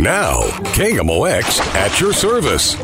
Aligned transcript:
Now, 0.00 0.40
KMOX 0.72 1.60
at 1.74 2.00
your 2.00 2.14
service. 2.14 2.74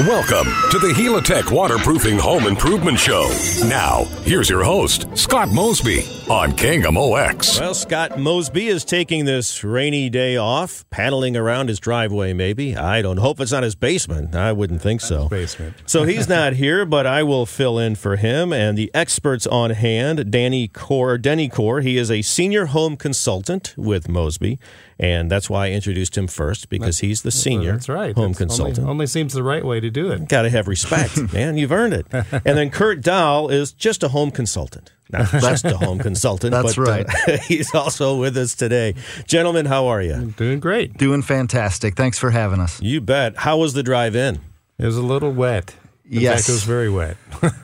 Welcome 0.00 0.52
to 0.72 0.80
the 0.80 0.92
Helitech 0.92 1.52
Waterproofing 1.52 2.18
Home 2.18 2.48
Improvement 2.48 2.98
Show. 2.98 3.28
Now, 3.68 4.02
here's 4.28 4.50
your 4.50 4.62
host, 4.62 5.06
Scott 5.16 5.48
Mosby 5.50 6.00
on 6.28 6.52
KMOX. 6.52 7.58
Well, 7.58 7.72
Scott 7.72 8.18
Mosby 8.18 8.66
is 8.66 8.84
taking 8.84 9.24
this 9.24 9.64
rainy 9.64 10.10
day 10.10 10.36
off, 10.36 10.84
paddling 10.90 11.34
around 11.34 11.68
his 11.68 11.80
driveway, 11.80 12.34
maybe. 12.34 12.76
I 12.76 13.00
don't 13.00 13.16
hope 13.16 13.40
it's 13.40 13.52
not 13.52 13.62
his 13.62 13.74
basement. 13.74 14.34
I 14.34 14.52
wouldn't 14.52 14.82
think 14.82 15.00
so. 15.00 15.28
basement. 15.30 15.76
so 15.86 16.04
he's 16.04 16.28
not 16.28 16.52
here, 16.52 16.84
but 16.84 17.06
I 17.06 17.22
will 17.22 17.46
fill 17.46 17.78
in 17.78 17.94
for 17.94 18.16
him. 18.16 18.52
And 18.52 18.76
the 18.76 18.90
experts 18.92 19.46
on 19.46 19.70
hand, 19.70 20.30
Danny 20.30 20.68
Corr, 20.68 21.20
Denny 21.20 21.48
Corr, 21.48 21.82
he 21.82 21.96
is 21.96 22.10
a 22.10 22.20
senior 22.20 22.66
home 22.66 22.96
consultant 22.96 23.74
with 23.78 24.10
Mosby. 24.10 24.58
And 25.00 25.30
that's 25.30 25.48
why 25.48 25.66
I 25.66 25.70
introduced 25.70 26.18
him 26.18 26.26
first 26.26 26.68
because 26.68 26.98
he's 26.98 27.22
the 27.22 27.30
senior 27.30 27.72
That's 27.72 27.88
right. 27.88 28.16
home 28.16 28.32
That's 28.32 28.38
consultant. 28.38 28.80
Only, 28.80 28.90
only 28.90 29.06
seems 29.06 29.32
the 29.32 29.44
right 29.44 29.64
way 29.64 29.78
to 29.78 29.90
do 29.90 30.10
it. 30.10 30.28
Got 30.28 30.42
to 30.42 30.50
have 30.50 30.66
respect, 30.66 31.16
man. 31.32 31.56
You've 31.56 31.70
earned 31.70 31.94
it. 31.94 32.06
And 32.12 32.58
then 32.58 32.70
Kurt 32.70 33.00
Doll 33.00 33.48
is 33.48 33.72
just 33.72 34.02
a 34.02 34.08
home 34.08 34.17
consultant. 34.30 34.92
Not 35.10 35.30
just 35.30 35.64
a 35.64 35.76
home 35.78 35.98
consultant, 35.98 36.50
That's 36.52 36.76
but 36.76 36.86
right. 36.86 37.06
uh, 37.28 37.38
he's 37.48 37.74
also 37.74 38.18
with 38.18 38.36
us 38.36 38.54
today. 38.54 38.94
Gentlemen, 39.26 39.64
how 39.64 39.86
are 39.86 40.02
you? 40.02 40.34
Doing 40.36 40.60
great. 40.60 40.98
Doing 40.98 41.22
fantastic. 41.22 41.96
Thanks 41.96 42.18
for 42.18 42.30
having 42.30 42.60
us. 42.60 42.80
You 42.82 43.00
bet. 43.00 43.36
How 43.36 43.56
was 43.56 43.72
the 43.72 43.82
drive 43.82 44.14
in? 44.14 44.40
It 44.78 44.84
was 44.84 44.98
a 44.98 45.02
little 45.02 45.32
wet. 45.32 45.74
In 46.04 46.20
Yes. 46.20 46.40
fact, 46.40 46.48
it 46.50 46.52
was 46.52 46.64
very 46.64 46.90
wet. 46.90 47.16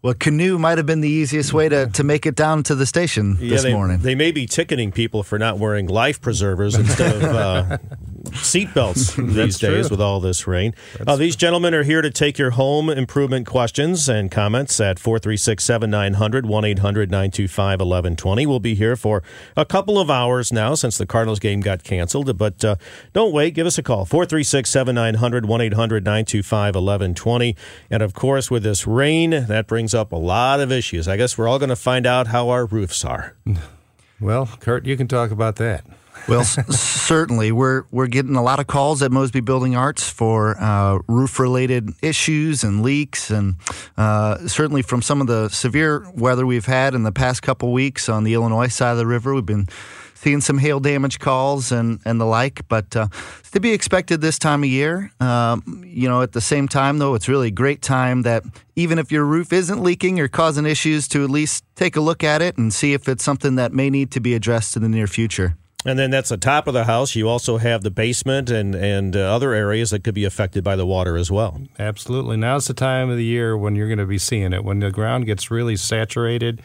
Well, 0.00 0.14
canoe 0.14 0.58
might 0.58 0.78
have 0.78 0.86
been 0.86 1.00
the 1.00 1.08
easiest 1.08 1.52
way 1.52 1.68
to, 1.68 1.88
to 1.88 2.04
make 2.04 2.24
it 2.24 2.36
down 2.36 2.62
to 2.64 2.76
the 2.76 2.86
station 2.86 3.36
this 3.40 3.64
they, 3.64 3.72
morning. 3.72 3.98
They 3.98 4.14
may 4.14 4.30
be 4.30 4.46
ticketing 4.46 4.92
people 4.92 5.24
for 5.24 5.40
not 5.40 5.58
wearing 5.58 5.88
life 5.88 6.20
preservers 6.20 6.76
instead 6.76 7.16
of 7.16 7.22
uh, 7.24 7.78
seatbelts 8.38 9.16
these 9.34 9.58
days 9.58 9.86
true. 9.86 9.90
with 9.90 10.00
all 10.00 10.20
this 10.20 10.46
rain. 10.46 10.74
Uh, 11.06 11.16
these 11.16 11.36
gentlemen 11.36 11.74
are 11.74 11.82
here 11.82 12.02
to 12.02 12.10
take 12.10 12.38
your 12.38 12.50
home 12.50 12.88
improvement 12.90 13.46
questions 13.46 14.08
and 14.08 14.30
comments 14.30 14.80
at 14.80 14.98
436 14.98 15.62
7900 15.62 16.46
1 16.46 16.64
800 16.64 17.10
925 17.10 17.80
1120. 17.80 18.46
We'll 18.46 18.60
be 18.60 18.74
here 18.74 18.96
for 18.96 19.22
a 19.56 19.64
couple 19.64 19.98
of 19.98 20.10
hours 20.10 20.52
now 20.52 20.74
since 20.74 20.98
the 20.98 21.06
Cardinals 21.06 21.38
game 21.38 21.60
got 21.60 21.82
canceled. 21.82 22.36
But 22.36 22.64
uh, 22.64 22.76
don't 23.12 23.32
wait. 23.32 23.54
Give 23.54 23.66
us 23.66 23.78
a 23.78 23.82
call 23.82 24.04
436 24.04 24.68
7900 24.68 25.46
1 25.46 25.60
800 25.60 26.04
925 26.04 26.74
1120. 26.74 27.56
And 27.90 28.02
of 28.02 28.14
course, 28.14 28.50
with 28.50 28.62
this 28.62 28.86
rain, 28.86 29.30
that 29.30 29.66
brings 29.66 29.94
up 29.94 30.12
a 30.12 30.16
lot 30.16 30.60
of 30.60 30.72
issues. 30.72 31.08
I 31.08 31.16
guess 31.16 31.36
we're 31.36 31.48
all 31.48 31.58
going 31.58 31.68
to 31.68 31.76
find 31.76 32.06
out 32.06 32.28
how 32.28 32.48
our 32.48 32.66
roofs 32.66 33.04
are. 33.04 33.36
well, 34.20 34.48
Kurt, 34.60 34.86
you 34.86 34.96
can 34.96 35.08
talk 35.08 35.30
about 35.30 35.56
that. 35.56 35.84
Well, 36.28 36.44
certainly, 36.70 37.52
we're 37.52 37.84
we're 37.90 38.06
getting 38.06 38.36
a 38.36 38.42
lot 38.42 38.60
of 38.60 38.66
calls 38.66 39.02
at 39.02 39.10
Mosby 39.10 39.40
Building 39.40 39.76
Arts 39.76 40.08
for 40.08 40.58
uh, 40.60 40.98
roof-related 41.08 41.92
issues 42.02 42.64
and 42.64 42.82
leaks, 42.82 43.30
and 43.30 43.56
uh, 43.96 44.46
certainly 44.46 44.82
from 44.82 45.02
some 45.02 45.20
of 45.20 45.26
the 45.26 45.48
severe 45.48 46.08
weather 46.12 46.46
we've 46.46 46.66
had 46.66 46.94
in 46.94 47.02
the 47.02 47.12
past 47.12 47.42
couple 47.42 47.72
weeks 47.72 48.08
on 48.08 48.24
the 48.24 48.34
Illinois 48.34 48.68
side 48.68 48.92
of 48.92 48.98
the 48.98 49.06
river, 49.06 49.34
we've 49.34 49.46
been 49.46 49.68
seeing 50.14 50.40
some 50.40 50.58
hail 50.58 50.80
damage 50.80 51.20
calls 51.20 51.70
and, 51.70 52.00
and 52.04 52.20
the 52.20 52.24
like. 52.24 52.66
But 52.68 52.94
uh, 52.96 53.08
to 53.52 53.60
be 53.60 53.72
expected 53.72 54.20
this 54.20 54.38
time 54.38 54.64
of 54.64 54.68
year. 54.68 55.12
Um, 55.20 55.84
you 55.86 56.08
know, 56.08 56.22
at 56.22 56.32
the 56.32 56.40
same 56.40 56.68
time, 56.68 56.98
though, 56.98 57.14
it's 57.14 57.28
really 57.28 57.48
a 57.48 57.52
great 57.52 57.82
time 57.82 58.22
that 58.22 58.44
even 58.76 58.98
if 58.98 59.12
your 59.12 59.24
roof 59.24 59.52
isn't 59.52 59.82
leaking 59.82 60.20
or 60.20 60.28
causing 60.28 60.66
issues, 60.66 61.08
to 61.08 61.24
at 61.24 61.30
least 61.30 61.64
take 61.76 61.96
a 61.96 62.00
look 62.00 62.24
at 62.24 62.42
it 62.42 62.58
and 62.58 62.72
see 62.72 62.92
if 62.92 63.08
it's 63.08 63.24
something 63.24 63.54
that 63.56 63.72
may 63.72 63.90
need 63.90 64.10
to 64.12 64.20
be 64.20 64.34
addressed 64.34 64.76
in 64.76 64.82
the 64.82 64.88
near 64.88 65.06
future. 65.06 65.56
And 65.86 65.98
then 65.98 66.10
that's 66.10 66.28
the 66.28 66.36
top 66.36 66.66
of 66.66 66.74
the 66.74 66.84
house. 66.84 67.14
You 67.14 67.28
also 67.28 67.58
have 67.58 67.82
the 67.82 67.90
basement 67.90 68.50
and 68.50 68.74
and 68.74 69.14
uh, 69.14 69.20
other 69.20 69.52
areas 69.52 69.90
that 69.90 70.02
could 70.02 70.14
be 70.14 70.24
affected 70.24 70.64
by 70.64 70.74
the 70.74 70.84
water 70.86 71.16
as 71.16 71.30
well. 71.30 71.60
Absolutely. 71.78 72.36
Now's 72.36 72.66
the 72.66 72.74
time 72.74 73.10
of 73.10 73.16
the 73.16 73.24
year 73.24 73.56
when 73.56 73.76
you're 73.76 73.86
going 73.86 73.98
to 73.98 74.06
be 74.06 74.18
seeing 74.18 74.52
it. 74.52 74.64
When 74.64 74.80
the 74.80 74.90
ground 74.90 75.26
gets 75.26 75.50
really 75.50 75.76
saturated, 75.76 76.60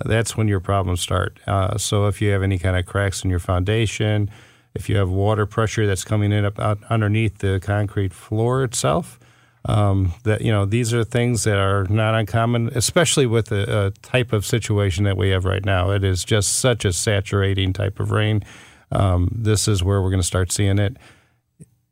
uh, 0.00 0.08
that's 0.08 0.36
when 0.36 0.46
your 0.46 0.60
problems 0.60 1.00
start. 1.00 1.40
Uh, 1.46 1.76
so 1.78 2.06
if 2.06 2.22
you 2.22 2.30
have 2.30 2.42
any 2.42 2.58
kind 2.58 2.76
of 2.76 2.86
cracks 2.86 3.24
in 3.24 3.30
your 3.30 3.40
foundation, 3.40 4.30
if 4.72 4.88
you 4.88 4.96
have 4.96 5.10
water 5.10 5.46
pressure 5.46 5.86
that's 5.86 6.04
coming 6.04 6.32
in 6.32 6.44
up 6.44 6.58
underneath 6.88 7.38
the 7.38 7.58
concrete 7.60 8.14
floor 8.14 8.62
itself, 8.62 9.18
um, 9.66 10.12
that 10.24 10.42
you 10.42 10.52
know 10.52 10.64
these 10.64 10.92
are 10.92 11.04
things 11.04 11.44
that 11.44 11.58
are 11.58 11.84
not 11.84 12.14
uncommon, 12.14 12.70
especially 12.74 13.26
with 13.26 13.46
the 13.46 13.70
uh, 13.70 13.90
type 14.02 14.32
of 14.32 14.44
situation 14.44 15.04
that 15.04 15.16
we 15.16 15.30
have 15.30 15.44
right 15.44 15.64
now. 15.64 15.90
It 15.90 16.04
is 16.04 16.24
just 16.24 16.58
such 16.58 16.84
a 16.84 16.92
saturating 16.92 17.72
type 17.72 18.00
of 18.00 18.10
rain. 18.10 18.44
Um, 18.92 19.28
this 19.34 19.66
is 19.66 19.82
where 19.82 20.00
we're 20.02 20.10
going 20.10 20.20
to 20.20 20.26
start 20.26 20.52
seeing 20.52 20.78
it. 20.78 20.96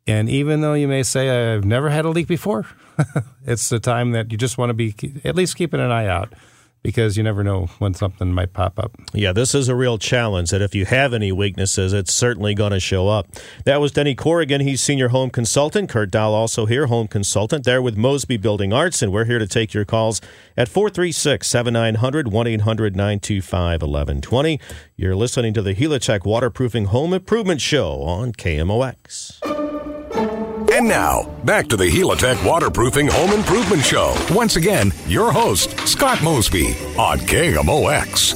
And 0.06 0.28
even 0.28 0.60
though 0.60 0.74
you 0.74 0.88
may 0.88 1.02
say 1.02 1.54
I've 1.54 1.64
never 1.64 1.88
had 1.88 2.04
a 2.04 2.10
leak 2.10 2.26
before, 2.26 2.66
it's 3.46 3.68
the 3.68 3.78
time 3.78 4.12
that 4.12 4.32
you 4.32 4.38
just 4.38 4.58
want 4.58 4.70
to 4.70 4.74
be 4.74 4.94
at 5.24 5.34
least 5.34 5.56
keeping 5.56 5.80
an 5.80 5.90
eye 5.90 6.06
out 6.06 6.32
because 6.82 7.16
you 7.16 7.22
never 7.22 7.44
know 7.44 7.66
when 7.78 7.94
something 7.94 8.32
might 8.32 8.52
pop 8.52 8.78
up. 8.78 8.92
Yeah, 9.12 9.32
this 9.32 9.54
is 9.54 9.68
a 9.68 9.74
real 9.74 9.98
challenge 9.98 10.50
that 10.50 10.62
if 10.62 10.74
you 10.74 10.84
have 10.86 11.12
any 11.12 11.30
weaknesses, 11.30 11.92
it's 11.92 12.12
certainly 12.12 12.54
going 12.54 12.72
to 12.72 12.80
show 12.80 13.08
up. 13.08 13.28
That 13.64 13.80
was 13.80 13.92
Denny 13.92 14.14
Corrigan. 14.14 14.60
He's 14.60 14.80
senior 14.80 15.08
home 15.08 15.30
consultant. 15.30 15.88
Kurt 15.88 16.10
Doll 16.10 16.34
also 16.34 16.66
here, 16.66 16.86
home 16.86 17.08
consultant. 17.08 17.64
There 17.64 17.80
with 17.80 17.96
Mosby 17.96 18.36
Building 18.36 18.72
Arts, 18.72 19.02
and 19.02 19.12
we're 19.12 19.26
here 19.26 19.38
to 19.38 19.46
take 19.46 19.72
your 19.72 19.84
calls 19.84 20.20
at 20.56 20.68
436 20.68 21.46
7900 21.46 22.28
1 22.28 22.46
800 22.46 22.96
925 22.96 23.82
1120. 23.82 24.60
You're 24.96 25.16
listening 25.16 25.54
to 25.54 25.62
the 25.62 25.74
Helitech 25.74 26.24
Waterproofing 26.24 26.86
Home 26.86 27.12
Improvement 27.14 27.60
Show 27.60 28.02
on 28.02 28.32
KMOX. 28.32 29.61
And 30.82 30.88
now, 30.88 31.30
back 31.44 31.68
to 31.68 31.76
the 31.76 31.88
Helitech 31.88 32.44
Waterproofing 32.44 33.06
Home 33.06 33.30
Improvement 33.30 33.84
Show. 33.84 34.16
Once 34.32 34.56
again, 34.56 34.90
your 35.06 35.30
host, 35.30 35.78
Scott 35.86 36.20
Mosby 36.24 36.70
on 36.98 37.18
KMOX. 37.18 38.34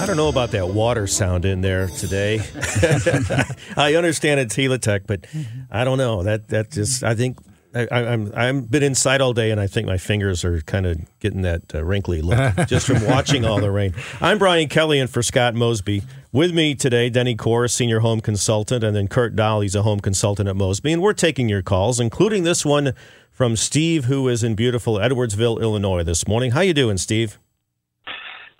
I 0.00 0.06
don't 0.06 0.16
know 0.16 0.28
about 0.28 0.50
that 0.50 0.70
water 0.70 1.06
sound 1.06 1.44
in 1.44 1.60
there 1.60 1.86
today. 1.86 2.40
I 3.76 3.94
understand 3.94 4.40
it's 4.40 4.56
Helitech, 4.56 5.06
but 5.06 5.28
I 5.70 5.84
don't 5.84 5.98
know. 5.98 6.24
That 6.24 6.48
that 6.48 6.72
just 6.72 7.04
I 7.04 7.14
think 7.14 7.38
I, 7.74 7.86
I- 7.90 8.12
I'm 8.12 8.32
I'm 8.34 8.60
been 8.62 8.82
inside 8.82 9.20
all 9.20 9.32
day, 9.32 9.50
and 9.50 9.60
I 9.60 9.66
think 9.66 9.86
my 9.86 9.98
fingers 9.98 10.44
are 10.44 10.60
kind 10.62 10.86
of 10.86 10.98
getting 11.20 11.42
that 11.42 11.74
uh, 11.74 11.84
wrinkly 11.84 12.22
look 12.22 12.38
just 12.68 12.86
from 12.86 13.04
watching 13.06 13.44
all 13.44 13.60
the 13.60 13.70
rain. 13.70 13.94
I'm 14.20 14.38
Brian 14.38 14.68
Kelly, 14.68 15.00
and 15.00 15.10
for 15.10 15.22
Scott 15.22 15.54
Mosby, 15.54 16.02
with 16.32 16.52
me 16.54 16.74
today, 16.74 17.10
Denny 17.10 17.36
Corr, 17.36 17.70
senior 17.70 18.00
home 18.00 18.20
consultant, 18.20 18.84
and 18.84 18.94
then 18.94 19.08
Kurt 19.08 19.34
Doll, 19.36 19.60
he's 19.60 19.74
a 19.74 19.82
home 19.82 20.00
consultant 20.00 20.48
at 20.48 20.56
Mosby, 20.56 20.92
and 20.92 21.02
we're 21.02 21.12
taking 21.12 21.48
your 21.48 21.62
calls, 21.62 21.98
including 22.00 22.44
this 22.44 22.64
one 22.64 22.92
from 23.30 23.56
Steve, 23.56 24.04
who 24.04 24.28
is 24.28 24.44
in 24.44 24.54
beautiful 24.54 24.94
Edwardsville, 24.96 25.60
Illinois, 25.60 26.04
this 26.04 26.28
morning. 26.28 26.52
How 26.52 26.60
you 26.60 26.72
doing, 26.74 26.96
Steve? 26.98 27.38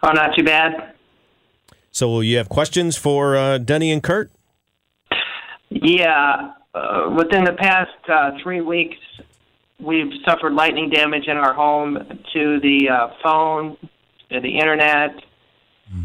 Oh, 0.02 0.10
not 0.12 0.34
too 0.36 0.42
bad. 0.44 0.94
So, 1.92 2.20
you 2.20 2.36
have 2.38 2.48
questions 2.48 2.96
for 2.96 3.36
uh, 3.36 3.58
Denny 3.58 3.92
and 3.92 4.02
Kurt? 4.02 4.32
Yeah, 5.70 6.52
uh, 6.74 7.10
within 7.16 7.44
the 7.44 7.52
past 7.52 7.90
uh, 8.08 8.32
three 8.42 8.60
weeks, 8.60 8.96
we've 9.78 10.12
suffered 10.26 10.52
lightning 10.52 10.90
damage 10.90 11.28
in 11.28 11.36
our 11.36 11.54
home 11.54 11.96
to 12.32 12.60
the 12.60 12.88
uh, 12.88 13.08
phone, 13.22 13.76
to 14.30 14.40
the 14.40 14.58
internet, 14.58 15.14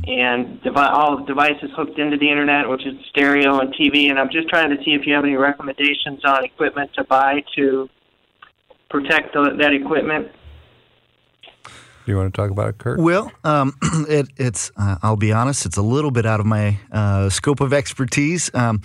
and 0.08 0.62
devi- 0.62 0.78
all 0.78 1.18
the 1.18 1.26
devices 1.26 1.72
hooked 1.76 1.98
into 1.98 2.18
the 2.18 2.30
internet, 2.30 2.68
which 2.70 2.86
is 2.86 2.94
stereo 3.10 3.60
and 3.60 3.74
TV. 3.74 4.10
And 4.10 4.20
I'm 4.20 4.30
just 4.30 4.50
trying 4.50 4.70
to 4.70 4.84
see 4.84 4.92
if 4.92 5.08
you 5.08 5.14
have 5.14 5.24
any 5.24 5.36
recommendations 5.36 6.24
on 6.26 6.44
equipment 6.44 6.92
to 6.96 7.04
buy 7.04 7.44
to 7.56 7.90
protect 8.90 9.34
the, 9.34 9.56
that 9.60 9.74
equipment. 9.74 10.32
Do 12.10 12.14
you 12.14 12.18
want 12.18 12.34
to 12.34 12.42
talk 12.42 12.50
about 12.50 12.70
it, 12.70 12.80
Kurt? 12.80 13.00
Well, 13.00 13.32
um, 13.44 13.76
it, 14.10 14.30
it's, 14.36 14.72
uh, 14.76 14.96
I'll 15.04 15.16
be 15.16 15.32
honest, 15.32 15.68
it's 15.68 15.78
a 15.78 15.84
little 15.84 16.10
bit 16.10 16.26
out 16.26 16.40
of 16.40 16.48
my 16.48 16.80
uh, 16.92 17.30
scope 17.30 17.62
of 17.62 17.72
expertise, 17.72 18.50
um, 18.56 18.82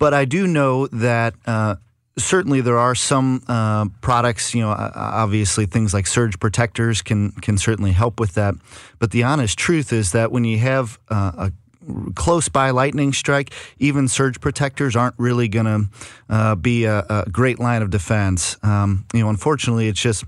but 0.00 0.12
I 0.12 0.24
do 0.24 0.48
know 0.48 0.88
that. 0.88 1.34
Uh, 1.46 1.76
Certainly, 2.16 2.60
there 2.60 2.78
are 2.78 2.94
some 2.94 3.42
uh, 3.48 3.86
products. 4.00 4.54
You 4.54 4.60
know, 4.60 4.68
obviously, 4.70 5.66
things 5.66 5.92
like 5.92 6.06
surge 6.06 6.38
protectors 6.38 7.02
can 7.02 7.32
can 7.32 7.58
certainly 7.58 7.90
help 7.90 8.20
with 8.20 8.34
that. 8.34 8.54
But 9.00 9.10
the 9.10 9.24
honest 9.24 9.58
truth 9.58 9.92
is 9.92 10.12
that 10.12 10.30
when 10.30 10.44
you 10.44 10.58
have 10.58 11.00
uh, 11.08 11.32
a 11.36 11.52
close 12.14 12.48
by 12.48 12.70
lightning 12.70 13.12
strike, 13.12 13.52
even 13.78 14.06
surge 14.06 14.40
protectors 14.40 14.94
aren't 14.94 15.16
really 15.18 15.48
going 15.48 15.66
to 15.66 15.88
uh, 16.28 16.54
be 16.54 16.84
a, 16.84 17.00
a 17.00 17.28
great 17.32 17.58
line 17.58 17.82
of 17.82 17.90
defense. 17.90 18.56
Um, 18.62 19.06
you 19.12 19.20
know, 19.20 19.28
unfortunately, 19.28 19.88
it's 19.88 20.00
just 20.00 20.24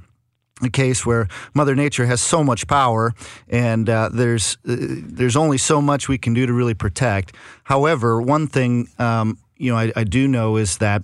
a 0.63 0.71
case 0.71 1.05
where 1.05 1.29
Mother 1.55 1.75
Nature 1.75 2.07
has 2.07 2.21
so 2.21 2.43
much 2.43 2.67
power, 2.67 3.15
and 3.49 3.89
uh, 3.89 4.09
there's 4.13 4.57
uh, 4.67 4.77
there's 4.79 5.37
only 5.37 5.59
so 5.59 5.83
much 5.83 6.09
we 6.09 6.19
can 6.19 6.35
do 6.35 6.47
to 6.47 6.53
really 6.53 6.75
protect. 6.75 7.35
However, 7.65 8.21
one 8.21 8.47
thing 8.47 8.89
um, 8.99 9.39
you 9.59 9.71
know 9.71 9.79
I, 9.79 9.93
I 9.95 10.05
do 10.05 10.27
know 10.27 10.57
is 10.57 10.79
that 10.79 11.03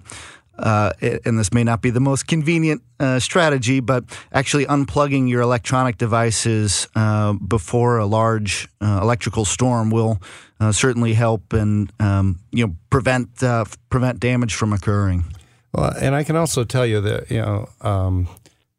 uh, 0.58 0.92
and 1.00 1.38
this 1.38 1.52
may 1.52 1.64
not 1.64 1.82
be 1.82 1.90
the 1.90 2.00
most 2.00 2.26
convenient 2.26 2.82
uh, 3.00 3.18
strategy, 3.18 3.80
but 3.80 4.04
actually 4.32 4.64
unplugging 4.66 5.28
your 5.28 5.40
electronic 5.40 5.98
devices 5.98 6.88
uh, 6.94 7.32
before 7.32 7.98
a 7.98 8.06
large 8.06 8.68
uh, 8.80 9.00
electrical 9.02 9.44
storm 9.44 9.90
will 9.90 10.20
certainly 10.70 11.12
help 11.12 11.52
and 11.52 11.92
um, 11.98 12.38
you 12.52 12.64
know 12.66 12.74
prevent 12.88 13.28
prevent 13.90 14.20
damage 14.20 14.54
from 14.54 14.72
occurring. 14.72 15.24
Well, 15.72 15.92
and 16.00 16.14
I 16.14 16.22
can 16.22 16.36
also 16.36 16.64
tell 16.64 16.86
you 16.86 17.00
that 17.00 17.30
you 17.30 17.40
know 17.40 17.68
um, 17.80 18.28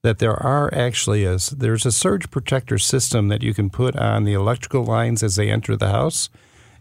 that 0.03 0.19
there 0.19 0.35
are 0.35 0.73
actually 0.73 1.25
a 1.25 1.37
there's 1.55 1.85
a 1.85 1.91
surge 1.91 2.29
protector 2.29 2.77
system 2.77 3.29
that 3.29 3.41
you 3.41 3.53
can 3.53 3.69
put 3.69 3.95
on 3.95 4.23
the 4.23 4.33
electrical 4.33 4.85
lines 4.85 5.23
as 5.23 5.35
they 5.35 5.49
enter 5.49 5.75
the 5.75 5.89
house, 5.89 6.29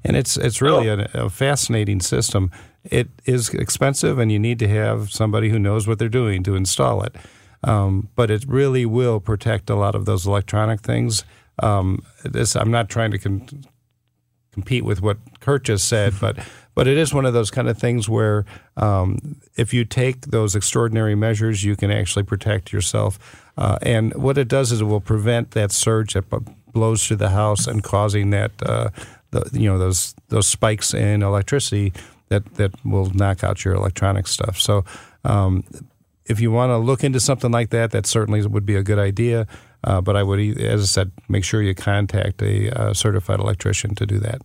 and 0.04 0.16
it's 0.16 0.36
it's 0.36 0.60
really 0.60 0.90
oh. 0.90 1.06
a, 1.14 1.24
a 1.24 1.30
fascinating 1.30 2.00
system 2.00 2.50
it 2.84 3.08
is 3.24 3.50
expensive, 3.50 4.18
and 4.18 4.32
you 4.32 4.38
need 4.38 4.58
to 4.58 4.68
have 4.68 5.12
somebody 5.12 5.50
who 5.50 5.58
knows 5.58 5.86
what 5.86 5.98
they're 5.98 6.08
doing 6.08 6.42
to 6.44 6.56
install 6.56 7.02
it. 7.02 7.14
Um, 7.64 8.08
but 8.16 8.30
it 8.30 8.44
really 8.48 8.84
will 8.84 9.20
protect 9.20 9.70
a 9.70 9.76
lot 9.76 9.94
of 9.94 10.04
those 10.04 10.26
electronic 10.26 10.80
things. 10.80 11.24
Um, 11.60 12.02
this, 12.24 12.56
I'm 12.56 12.72
not 12.72 12.88
trying 12.88 13.12
to 13.12 13.18
con- 13.18 13.64
compete 14.52 14.84
with 14.84 15.00
what 15.00 15.18
Kurt 15.38 15.64
just 15.64 15.88
said, 15.88 16.14
but 16.20 16.38
but 16.74 16.88
it 16.88 16.96
is 16.96 17.12
one 17.12 17.26
of 17.26 17.34
those 17.34 17.50
kind 17.50 17.68
of 17.68 17.78
things 17.78 18.08
where 18.08 18.44
um, 18.76 19.36
if 19.56 19.74
you 19.74 19.84
take 19.84 20.22
those 20.22 20.54
extraordinary 20.56 21.14
measures, 21.14 21.64
you 21.64 21.76
can 21.76 21.90
actually 21.90 22.22
protect 22.22 22.72
yourself. 22.72 23.40
Uh, 23.56 23.78
and 23.82 24.14
what 24.14 24.38
it 24.38 24.48
does 24.48 24.72
is 24.72 24.80
it 24.80 24.84
will 24.84 25.00
prevent 25.00 25.50
that 25.52 25.70
surge 25.72 26.14
that 26.14 26.24
blows 26.72 27.06
through 27.06 27.16
the 27.16 27.30
house 27.30 27.66
and 27.66 27.82
causing 27.82 28.30
that 28.30 28.50
uh, 28.64 28.88
the, 29.30 29.48
you 29.52 29.68
know 29.68 29.78
those 29.78 30.14
those 30.28 30.46
spikes 30.46 30.94
in 30.94 31.22
electricity 31.22 31.92
that 32.28 32.54
that 32.54 32.72
will 32.84 33.10
knock 33.10 33.44
out 33.44 33.64
your 33.64 33.74
electronic 33.74 34.26
stuff. 34.26 34.58
So. 34.58 34.84
Um, 35.24 35.64
if 36.26 36.40
you 36.40 36.52
want 36.52 36.70
to 36.70 36.78
look 36.78 37.02
into 37.02 37.18
something 37.18 37.50
like 37.50 37.70
that, 37.70 37.90
that 37.90 38.06
certainly 38.06 38.46
would 38.46 38.64
be 38.64 38.76
a 38.76 38.82
good 38.82 38.98
idea. 38.98 39.46
Uh, 39.84 40.00
but 40.00 40.16
I 40.16 40.22
would, 40.22 40.60
as 40.60 40.82
I 40.82 40.84
said, 40.84 41.12
make 41.28 41.44
sure 41.44 41.60
you 41.60 41.74
contact 41.74 42.40
a 42.42 42.70
uh, 42.70 42.94
certified 42.94 43.40
electrician 43.40 43.94
to 43.96 44.06
do 44.06 44.18
that. 44.18 44.40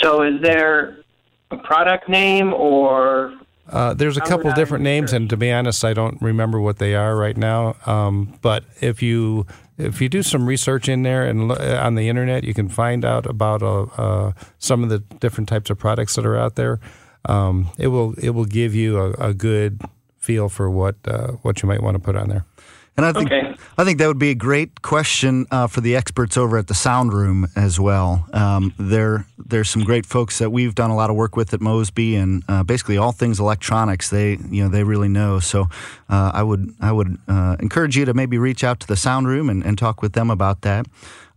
So, 0.00 0.22
is 0.22 0.40
there 0.40 0.96
a 1.50 1.56
product 1.56 2.08
name 2.08 2.52
or? 2.52 3.34
Uh, 3.68 3.94
there's 3.94 4.16
a 4.16 4.20
couple 4.20 4.52
different 4.52 4.82
names, 4.82 5.12
and 5.12 5.30
to 5.30 5.36
be 5.36 5.52
honest, 5.52 5.84
I 5.84 5.94
don't 5.94 6.20
remember 6.20 6.60
what 6.60 6.78
they 6.78 6.94
are 6.96 7.16
right 7.16 7.36
now. 7.36 7.76
Um, 7.86 8.36
but 8.42 8.64
if 8.80 9.00
you 9.00 9.46
if 9.78 10.00
you 10.00 10.08
do 10.08 10.22
some 10.22 10.46
research 10.46 10.88
in 10.88 11.02
there 11.02 11.24
and 11.24 11.52
uh, 11.52 11.80
on 11.82 11.94
the 11.94 12.08
internet, 12.08 12.44
you 12.44 12.52
can 12.52 12.68
find 12.68 13.04
out 13.04 13.26
about 13.26 13.62
uh, 13.62 13.82
uh, 13.82 14.32
some 14.58 14.82
of 14.82 14.88
the 14.88 14.98
different 15.20 15.48
types 15.48 15.70
of 15.70 15.78
products 15.78 16.16
that 16.16 16.26
are 16.26 16.36
out 16.36 16.56
there. 16.56 16.80
Um, 17.26 17.70
it 17.78 17.88
will 17.88 18.14
it 18.14 18.30
will 18.30 18.44
give 18.44 18.74
you 18.74 18.98
a, 18.98 19.10
a 19.28 19.34
good 19.34 19.80
feel 20.18 20.48
for 20.48 20.68
what 20.70 20.96
uh, 21.06 21.32
what 21.42 21.62
you 21.62 21.68
might 21.68 21.82
want 21.82 21.94
to 21.94 22.00
put 22.00 22.16
on 22.16 22.28
there. 22.28 22.44
And 23.00 23.06
I 23.06 23.18
think 23.18 23.32
okay. 23.32 23.56
I 23.78 23.84
think 23.84 23.98
that 23.98 24.08
would 24.08 24.18
be 24.18 24.28
a 24.28 24.34
great 24.34 24.82
question 24.82 25.46
uh, 25.50 25.68
for 25.68 25.80
the 25.80 25.96
experts 25.96 26.36
over 26.36 26.58
at 26.58 26.66
the 26.66 26.74
Sound 26.74 27.14
Room 27.14 27.46
as 27.56 27.80
well. 27.80 28.26
Um, 28.34 28.74
there 28.78 29.24
there's 29.38 29.70
some 29.70 29.84
great 29.84 30.04
folks 30.04 30.38
that 30.38 30.50
we've 30.50 30.74
done 30.74 30.90
a 30.90 30.94
lot 30.94 31.08
of 31.08 31.16
work 31.16 31.34
with 31.34 31.54
at 31.54 31.62
Mosby, 31.62 32.14
and 32.16 32.44
uh, 32.46 32.62
basically 32.62 32.98
all 32.98 33.12
things 33.12 33.40
electronics. 33.40 34.10
They 34.10 34.32
you 34.50 34.62
know 34.62 34.68
they 34.68 34.84
really 34.84 35.08
know. 35.08 35.40
So 35.40 35.62
uh, 36.10 36.32
I 36.34 36.42
would 36.42 36.74
I 36.78 36.92
would 36.92 37.16
uh, 37.26 37.56
encourage 37.58 37.96
you 37.96 38.04
to 38.04 38.12
maybe 38.12 38.36
reach 38.36 38.62
out 38.62 38.80
to 38.80 38.86
the 38.86 38.96
Sound 38.96 39.26
Room 39.26 39.48
and, 39.48 39.64
and 39.64 39.78
talk 39.78 40.02
with 40.02 40.12
them 40.12 40.28
about 40.28 40.60
that. 40.60 40.84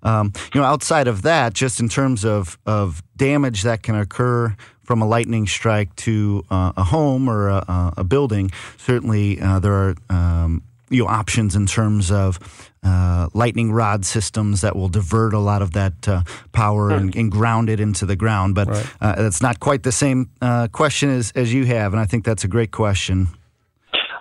Um, 0.02 0.34
you 0.54 0.60
know, 0.60 0.68
outside 0.68 1.08
of 1.08 1.22
that, 1.22 1.54
just 1.54 1.80
in 1.80 1.88
terms 1.88 2.26
of 2.26 2.58
of 2.66 3.02
damage 3.16 3.62
that 3.62 3.84
can 3.84 3.96
occur 3.96 4.54
from 4.84 5.02
a 5.02 5.08
lightning 5.08 5.48
strike 5.48 5.96
to 5.96 6.44
uh, 6.52 6.74
a 6.76 6.84
home 6.84 7.30
or 7.30 7.48
a, 7.48 7.94
a 7.96 8.04
building, 8.04 8.52
certainly 8.76 9.40
uh, 9.40 9.60
there 9.60 9.72
are 9.72 9.96
um, 10.10 10.62
you 10.94 11.04
know, 11.04 11.10
options 11.10 11.56
in 11.56 11.66
terms 11.66 12.12
of 12.12 12.40
uh, 12.84 13.30
lightning 13.34 13.72
rod 13.72 14.06
systems 14.06 14.62
that 14.62 14.76
will 14.76 14.90
divert 14.90 15.34
a 15.34 15.40
lot 15.40 15.62
of 15.62 15.72
that 15.72 16.08
uh, 16.08 16.24
power 16.52 16.92
and, 16.92 17.16
and, 17.16 17.32
ground 17.32 17.70
it 17.70 17.80
into 17.80 18.06
the 18.06 18.16
ground. 18.16 18.56
But 18.56 18.68
right. 18.68 18.94
uh, 19.02 19.16
that's 19.16 19.42
not 19.42 19.60
quite 19.60 19.84
the 19.84 19.92
same 19.92 20.30
uh, 20.42 20.68
question 20.68 21.10
as, 21.10 21.32
as 21.36 21.54
you 21.54 21.66
have, 21.66 21.94
and 21.94 22.00
I 22.00 22.06
think 22.06 22.26
that's 22.26 22.44
a 22.44 22.48
great 22.48 22.72
question. 22.72 23.28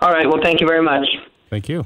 All 0.01 0.11
right. 0.11 0.27
Well, 0.27 0.41
thank 0.41 0.59
you 0.59 0.67
very 0.67 0.81
much. 0.81 1.05
Thank 1.49 1.69
you. 1.69 1.85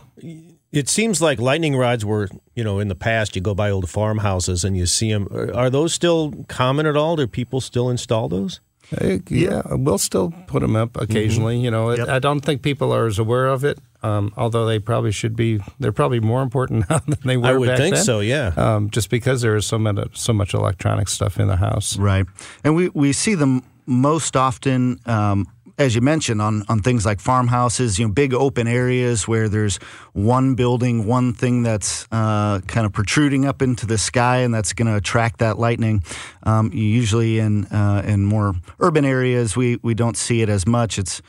It 0.71 0.89
seems 0.89 1.21
like 1.21 1.39
lightning 1.39 1.75
rods 1.75 2.05
were, 2.05 2.29
you 2.55 2.63
know, 2.63 2.79
in 2.79 2.87
the 2.87 2.95
past, 2.95 3.35
you 3.35 3.41
go 3.41 3.53
by 3.53 3.69
old 3.69 3.89
farmhouses 3.89 4.63
and 4.63 4.77
you 4.77 4.85
see 4.85 5.11
them. 5.11 5.27
Are 5.53 5.69
those 5.69 5.93
still 5.93 6.45
common 6.47 6.85
at 6.85 6.97
all? 6.97 7.15
Do 7.15 7.27
people 7.27 7.61
still 7.61 7.89
install 7.89 8.27
those? 8.29 8.59
Uh, 8.95 9.17
yeah, 9.29 9.61
we'll 9.71 9.97
still 9.97 10.31
put 10.47 10.61
them 10.61 10.75
up 10.75 10.95
occasionally. 10.99 11.55
Mm-hmm. 11.55 11.65
You 11.65 11.71
know, 11.71 11.91
yep. 11.91 12.07
I 12.07 12.19
don't 12.19 12.39
think 12.39 12.61
people 12.61 12.93
are 12.93 13.05
as 13.05 13.19
aware 13.19 13.47
of 13.47 13.63
it. 13.65 13.79
Um, 14.03 14.31
although 14.37 14.65
they 14.65 14.79
probably 14.79 15.11
should 15.11 15.35
be, 15.35 15.59
they're 15.79 15.91
probably 15.91 16.19
more 16.19 16.41
important 16.41 16.85
now 16.89 16.99
than 16.99 17.17
they 17.25 17.37
were. 17.37 17.47
I 17.47 17.53
would 17.53 17.77
think 17.77 17.95
then, 17.95 18.03
so. 18.03 18.19
Yeah, 18.19 18.53
um, 18.55 18.89
just 18.89 19.09
because 19.09 19.41
there 19.41 19.55
is 19.55 19.65
so 19.65 19.77
much 19.79 20.17
so 20.17 20.33
much 20.33 20.53
electronic 20.53 21.07
stuff 21.07 21.39
in 21.39 21.47
the 21.47 21.57
house. 21.57 21.97
Right, 21.97 22.25
and 22.63 22.75
we 22.75 22.89
we 22.89 23.13
see 23.13 23.35
them 23.35 23.63
most 23.85 24.35
often 24.35 24.99
um, 25.05 25.47
as 25.77 25.93
you 25.93 26.01
mentioned, 26.01 26.41
on, 26.41 26.63
on 26.69 26.81
things 26.81 27.05
like 27.05 27.19
farmhouses, 27.19 27.99
you 27.99 28.07
know, 28.07 28.11
big 28.11 28.33
open 28.33 28.67
areas 28.67 29.27
where 29.27 29.47
there's 29.47 29.77
one 30.13 30.55
building, 30.55 31.05
one 31.05 31.33
thing 31.33 31.61
that's 31.61 32.07
uh, 32.11 32.59
kind 32.61 32.85
of 32.85 32.93
protruding 32.93 33.45
up 33.45 33.61
into 33.61 33.85
the 33.85 33.97
sky, 33.97 34.37
and 34.37 34.53
that's 34.53 34.73
going 34.73 34.87
to 34.87 34.95
attract 34.95 35.39
that 35.39 35.59
lightning. 35.59 36.03
Um, 36.43 36.71
usually, 36.73 37.37
in 37.37 37.65
uh, 37.65 38.01
in 38.05 38.25
more 38.25 38.55
urban 38.79 39.05
areas, 39.05 39.55
we 39.55 39.77
we 39.83 39.93
don't 39.93 40.17
see 40.17 40.41
it 40.41 40.49
as 40.49 40.65
much. 40.65 40.97
It's 40.97 41.21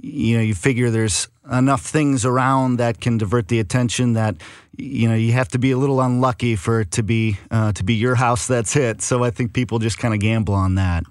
you 0.00 0.36
know, 0.36 0.42
you 0.42 0.54
figure 0.54 0.90
there's 0.90 1.28
enough 1.50 1.82
things 1.82 2.24
around 2.24 2.76
that 2.76 3.00
can 3.00 3.18
divert 3.18 3.48
the 3.48 3.60
attention 3.60 4.14
that 4.14 4.36
you 4.76 5.08
know 5.08 5.14
you 5.14 5.32
have 5.32 5.48
to 5.48 5.58
be 5.58 5.70
a 5.70 5.78
little 5.78 6.00
unlucky 6.00 6.56
for 6.56 6.80
it 6.80 6.90
to 6.92 7.02
be 7.02 7.38
uh, 7.50 7.72
to 7.72 7.84
be 7.84 7.94
your 7.94 8.14
house 8.14 8.46
that's 8.46 8.72
hit. 8.72 9.02
So 9.02 9.22
I 9.24 9.30
think 9.30 9.52
people 9.52 9.78
just 9.78 9.98
kind 9.98 10.14
of 10.14 10.20
gamble 10.20 10.54
on 10.54 10.74
that. 10.76 11.04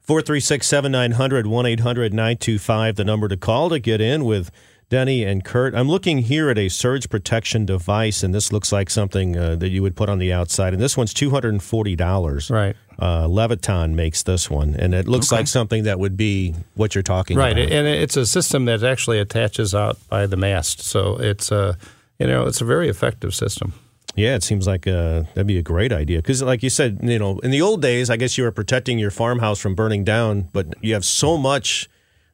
436 0.00 0.66
7900 0.66 1.46
1 1.46 1.66
800 1.66 2.14
925, 2.14 2.96
the 2.96 3.04
number 3.04 3.28
to 3.28 3.36
call 3.36 3.68
to 3.68 3.78
get 3.78 4.00
in 4.00 4.24
with 4.24 4.50
Denny 4.88 5.22
and 5.22 5.44
Kurt. 5.44 5.74
I'm 5.74 5.88
looking 5.88 6.18
here 6.18 6.48
at 6.48 6.56
a 6.56 6.68
surge 6.70 7.10
protection 7.10 7.66
device, 7.66 8.22
and 8.22 8.34
this 8.34 8.52
looks 8.52 8.72
like 8.72 8.88
something 8.88 9.36
uh, 9.36 9.56
that 9.56 9.68
you 9.68 9.82
would 9.82 9.96
put 9.96 10.08
on 10.08 10.18
the 10.18 10.32
outside. 10.32 10.72
And 10.72 10.82
this 10.82 10.96
one's 10.96 11.12
$240. 11.12 12.50
Right. 12.50 12.74
Uh, 12.98 13.26
Leviton 13.26 13.94
makes 13.94 14.22
this 14.22 14.50
one, 14.50 14.74
and 14.74 14.94
it 14.94 15.06
looks 15.06 15.30
okay. 15.30 15.40
like 15.40 15.46
something 15.46 15.84
that 15.84 15.98
would 15.98 16.16
be 16.16 16.54
what 16.74 16.94
you're 16.94 17.02
talking 17.02 17.36
right. 17.36 17.52
about. 17.52 17.60
Right, 17.60 17.72
and 17.72 17.86
it's 17.86 18.16
a 18.16 18.26
system 18.26 18.64
that 18.64 18.82
actually 18.82 19.20
attaches 19.20 19.74
out 19.74 19.98
by 20.08 20.26
the 20.26 20.36
mast, 20.36 20.80
so 20.80 21.16
it's 21.20 21.52
a 21.52 21.78
you 22.18 22.26
know 22.26 22.46
it's 22.46 22.60
a 22.60 22.64
very 22.64 22.88
effective 22.88 23.36
system. 23.36 23.72
Yeah, 24.16 24.34
it 24.34 24.42
seems 24.42 24.66
like 24.66 24.88
uh, 24.88 25.22
that'd 25.34 25.46
be 25.46 25.58
a 25.58 25.62
great 25.62 25.92
idea 25.92 26.18
because, 26.18 26.42
like 26.42 26.64
you 26.64 26.70
said, 26.70 26.98
you 27.02 27.20
know, 27.20 27.38
in 27.38 27.52
the 27.52 27.62
old 27.62 27.80
days, 27.80 28.10
I 28.10 28.16
guess 28.16 28.36
you 28.36 28.42
were 28.42 28.50
protecting 28.50 28.98
your 28.98 29.12
farmhouse 29.12 29.60
from 29.60 29.76
burning 29.76 30.02
down, 30.02 30.48
but 30.52 30.74
you 30.82 30.94
have 30.94 31.04
so 31.04 31.38
much 31.38 31.88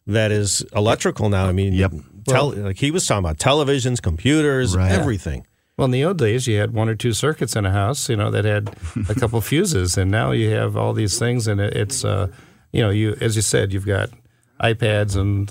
that 0.06 0.32
is 0.32 0.64
electrical 0.74 1.28
now. 1.28 1.46
I 1.46 1.52
mean, 1.52 1.74
yep. 1.74 1.92
Well, 2.26 2.50
like 2.50 2.78
he 2.78 2.90
was 2.90 3.06
talking 3.06 3.24
about 3.24 3.38
televisions, 3.38 4.00
computers, 4.00 4.76
right. 4.76 4.90
everything. 4.90 5.46
Well, 5.76 5.86
in 5.86 5.90
the 5.90 6.04
old 6.04 6.18
days, 6.18 6.46
you 6.46 6.58
had 6.58 6.72
one 6.72 6.88
or 6.88 6.94
two 6.94 7.12
circuits 7.12 7.56
in 7.56 7.66
a 7.66 7.72
house, 7.72 8.08
you 8.08 8.16
know, 8.16 8.30
that 8.30 8.44
had 8.44 8.76
a 9.08 9.14
couple 9.18 9.40
fuses, 9.40 9.98
and 9.98 10.10
now 10.10 10.30
you 10.30 10.50
have 10.50 10.76
all 10.76 10.92
these 10.92 11.18
things, 11.18 11.48
and 11.48 11.60
it's, 11.60 12.04
uh, 12.04 12.28
you 12.72 12.80
know, 12.80 12.90
you 12.90 13.16
as 13.20 13.34
you 13.34 13.42
said, 13.42 13.72
you've 13.72 13.86
got 13.86 14.10
iPads 14.60 15.16
and 15.16 15.50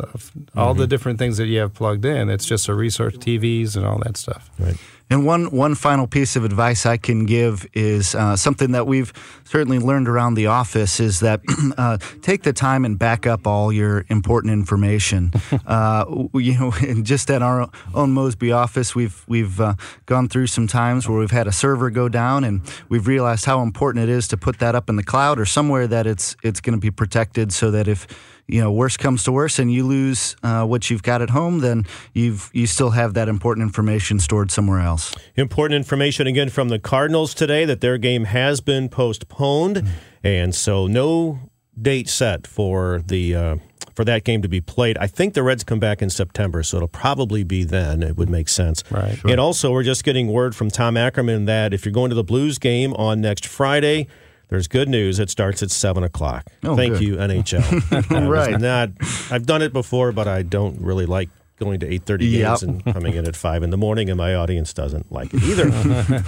all 0.55 0.71
mm-hmm. 0.71 0.79
the 0.79 0.87
different 0.87 1.19
things 1.19 1.37
that 1.37 1.47
you 1.47 1.59
have 1.59 1.73
plugged 1.73 2.05
in. 2.05 2.29
It's 2.29 2.45
just 2.45 2.69
a 2.69 2.73
resource, 2.73 3.17
TVs, 3.17 3.75
and 3.75 3.85
all 3.85 3.99
that 3.99 4.15
stuff. 4.15 4.49
Right. 4.57 4.77
And 5.09 5.25
one 5.25 5.51
one 5.51 5.75
final 5.75 6.07
piece 6.07 6.35
of 6.35 6.43
advice 6.43 6.85
I 6.85 6.97
can 6.97 7.25
give 7.25 7.67
is 7.73 8.15
uh, 8.15 8.35
something 8.35 8.71
that 8.71 8.87
we've 8.87 9.13
certainly 9.43 9.79
learned 9.79 10.07
around 10.07 10.33
the 10.33 10.47
office 10.47 10.99
is 10.99 11.19
that 11.19 11.41
uh, 11.77 11.97
take 12.21 12.43
the 12.43 12.53
time 12.53 12.85
and 12.85 12.97
back 12.97 13.27
up 13.27 13.45
all 13.45 13.71
your 13.71 14.05
important 14.09 14.53
information. 14.53 15.31
uh, 15.67 16.05
you 16.33 16.57
know, 16.57 16.71
just 17.03 17.29
at 17.29 17.41
our 17.41 17.69
own 17.93 18.11
Mosby 18.13 18.51
office, 18.51 18.95
we've 18.95 19.23
we've 19.27 19.59
uh, 19.61 19.75
gone 20.05 20.27
through 20.29 20.47
some 20.47 20.67
times 20.67 21.07
where 21.07 21.19
we've 21.19 21.31
had 21.31 21.47
a 21.47 21.51
server 21.51 21.89
go 21.89 22.09
down, 22.09 22.43
and 22.43 22.61
we've 22.89 23.07
realized 23.07 23.45
how 23.45 23.61
important 23.61 24.03
it 24.03 24.09
is 24.09 24.27
to 24.29 24.37
put 24.37 24.59
that 24.59 24.73
up 24.73 24.89
in 24.89 24.95
the 24.95 25.03
cloud 25.03 25.39
or 25.39 25.45
somewhere 25.45 25.85
that 25.87 26.07
it's 26.07 26.35
it's 26.43 26.59
going 26.59 26.73
to 26.73 26.81
be 26.81 26.91
protected, 26.91 27.53
so 27.53 27.69
that 27.71 27.87
if 27.87 28.07
you 28.47 28.61
know, 28.61 28.71
worst 28.71 28.99
comes 28.99 29.23
to 29.23 29.31
worst, 29.31 29.59
and 29.59 29.71
you 29.71 29.85
lose 29.85 30.35
uh, 30.43 30.65
what 30.65 30.89
you've 30.89 31.03
got 31.03 31.21
at 31.21 31.29
home, 31.29 31.59
then 31.59 31.85
you've 32.13 32.49
you 32.53 32.67
still 32.67 32.91
have 32.91 33.13
that 33.13 33.29
important 33.29 33.63
information 33.63 34.19
stored 34.19 34.51
somewhere 34.51 34.79
else. 34.79 35.15
Important 35.35 35.75
information 35.77 36.27
again 36.27 36.49
from 36.49 36.69
the 36.69 36.79
Cardinals 36.79 37.33
today 37.33 37.65
that 37.65 37.81
their 37.81 37.97
game 37.97 38.25
has 38.25 38.61
been 38.61 38.89
postponed, 38.89 39.77
mm-hmm. 39.77 39.87
and 40.23 40.53
so 40.53 40.87
no 40.87 41.39
date 41.79 42.09
set 42.09 42.47
for 42.47 43.01
the. 43.05 43.35
Uh, 43.35 43.55
for 43.95 44.03
that 44.03 44.23
game 44.23 44.41
to 44.41 44.47
be 44.47 44.59
played. 44.59 44.97
I 44.97 45.05
think 45.05 45.35
the 45.35 45.43
Reds 45.43 45.63
come 45.63 45.79
back 45.79 46.01
in 46.01 46.09
September, 46.09 46.63
so 46.63 46.77
it'll 46.77 46.87
probably 46.87 47.43
be 47.43 47.63
then. 47.63 48.01
It 48.01 48.17
would 48.17 48.27
make 48.27 48.49
sense. 48.49 48.83
Right. 48.89 49.19
Sure. 49.19 49.29
And 49.29 49.39
also, 49.39 49.71
we're 49.71 49.83
just 49.83 50.03
getting 50.03 50.29
word 50.29 50.55
from 50.55 50.71
Tom 50.71 50.97
Ackerman 50.97 51.45
that 51.45 51.75
if 51.75 51.85
you're 51.85 51.93
going 51.93 52.09
to 52.09 52.15
the 52.15 52.23
Blues 52.23 52.57
game 52.57 52.95
on 52.95 53.21
next 53.21 53.45
Friday, 53.45 54.07
There's 54.49 54.67
good 54.67 54.87
news. 54.89 55.19
It 55.19 55.29
starts 55.29 55.63
at 55.63 55.71
seven 55.71 56.03
o'clock. 56.03 56.45
Oh, 56.63 56.75
Thank 56.75 56.93
good. 56.93 57.03
you, 57.03 57.15
NHL. 57.15 58.11
I 58.11 58.19
was 58.19 58.29
Right. 58.29 58.59
Not. 58.59 58.89
I've 59.31 59.45
done 59.45 59.61
it 59.61 59.73
before, 59.73 60.11
but 60.11 60.27
I 60.27 60.43
don't 60.43 60.79
really 60.81 61.05
like 61.05 61.29
going 61.59 61.79
to 61.79 61.87
8.30 61.87 62.19
games 62.19 62.33
Yep. 62.33 62.61
and 62.63 62.93
coming 62.93 63.13
in 63.15 63.27
at 63.27 63.35
5 63.35 63.63
in 63.63 63.69
the 63.69 63.77
morning, 63.77 64.09
and 64.09 64.17
my 64.17 64.35
audience 64.35 64.73
doesn't 64.73 65.11
like 65.11 65.33
it 65.33 65.43
either. 65.43 65.69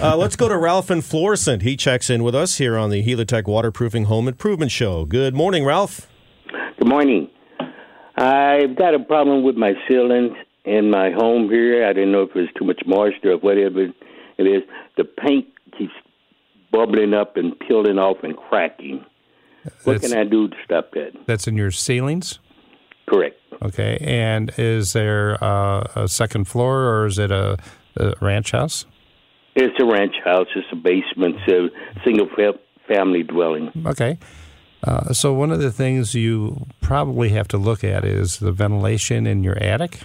uh, 0.02 0.16
let's 0.16 0.34
go 0.36 0.48
to 0.48 0.56
Ralph 0.56 0.88
and 0.88 1.04
Florissant. 1.04 1.62
He 1.62 1.76
checks 1.76 2.08
in 2.10 2.22
with 2.22 2.34
us 2.34 2.58
here 2.58 2.78
on 2.78 2.90
the 2.90 3.04
Helitech 3.04 3.46
Waterproofing 3.46 4.04
Home 4.04 4.28
Improvement 4.28 4.70
Show. 4.72 5.04
Good 5.04 5.34
morning, 5.34 5.64
Ralph. 5.64 6.08
Good 6.78 6.88
morning. 6.88 7.28
I've 8.16 8.76
got 8.76 8.94
a 8.94 8.98
problem 9.00 9.42
with 9.42 9.56
my 9.56 9.74
sealant 9.88 10.34
in 10.64 10.90
my 10.90 11.10
home 11.10 11.50
here. 11.50 11.86
I 11.86 11.92
didn't 11.92 12.12
know 12.12 12.22
if 12.22 12.30
it 12.30 12.38
was 12.40 12.48
too 12.58 12.64
much 12.64 12.80
moisture 12.86 13.32
or 13.32 13.38
whatever 13.38 13.82
it 14.38 14.42
is. 14.46 14.62
The 14.96 15.04
paint 15.04 15.46
keeps 15.46 15.55
bubbling 16.76 17.14
up 17.14 17.36
and 17.36 17.58
peeling 17.60 17.98
off 17.98 18.18
and 18.22 18.36
cracking. 18.36 19.04
What 19.84 20.02
can 20.02 20.16
I 20.16 20.24
do 20.24 20.48
to 20.48 20.56
stop 20.64 20.92
that? 20.92 21.12
That's 21.26 21.48
in 21.48 21.56
your 21.56 21.70
ceilings. 21.70 22.38
Correct. 23.08 23.40
Okay. 23.62 23.98
And 24.00 24.52
is 24.58 24.92
there 24.92 25.42
uh, 25.42 25.86
a 25.96 26.08
second 26.08 26.44
floor 26.46 26.88
or 26.88 27.06
is 27.06 27.18
it 27.18 27.30
a, 27.30 27.56
a 27.96 28.14
ranch 28.20 28.52
house? 28.52 28.84
It's 29.54 29.74
a 29.80 29.84
ranch 29.84 30.16
house. 30.24 30.48
It's 30.54 30.66
a 30.70 30.76
basement. 30.76 31.36
It's 31.46 31.74
a 31.74 32.04
single 32.04 32.28
fa- 32.36 32.58
family 32.86 33.22
dwelling. 33.22 33.72
Okay. 33.86 34.18
Uh, 34.84 35.12
so 35.12 35.32
one 35.32 35.50
of 35.50 35.60
the 35.60 35.72
things 35.72 36.14
you 36.14 36.66
probably 36.80 37.30
have 37.30 37.48
to 37.48 37.56
look 37.56 37.82
at 37.82 38.04
is 38.04 38.38
the 38.38 38.52
ventilation 38.52 39.26
in 39.26 39.42
your 39.42 39.56
attic. 39.62 40.00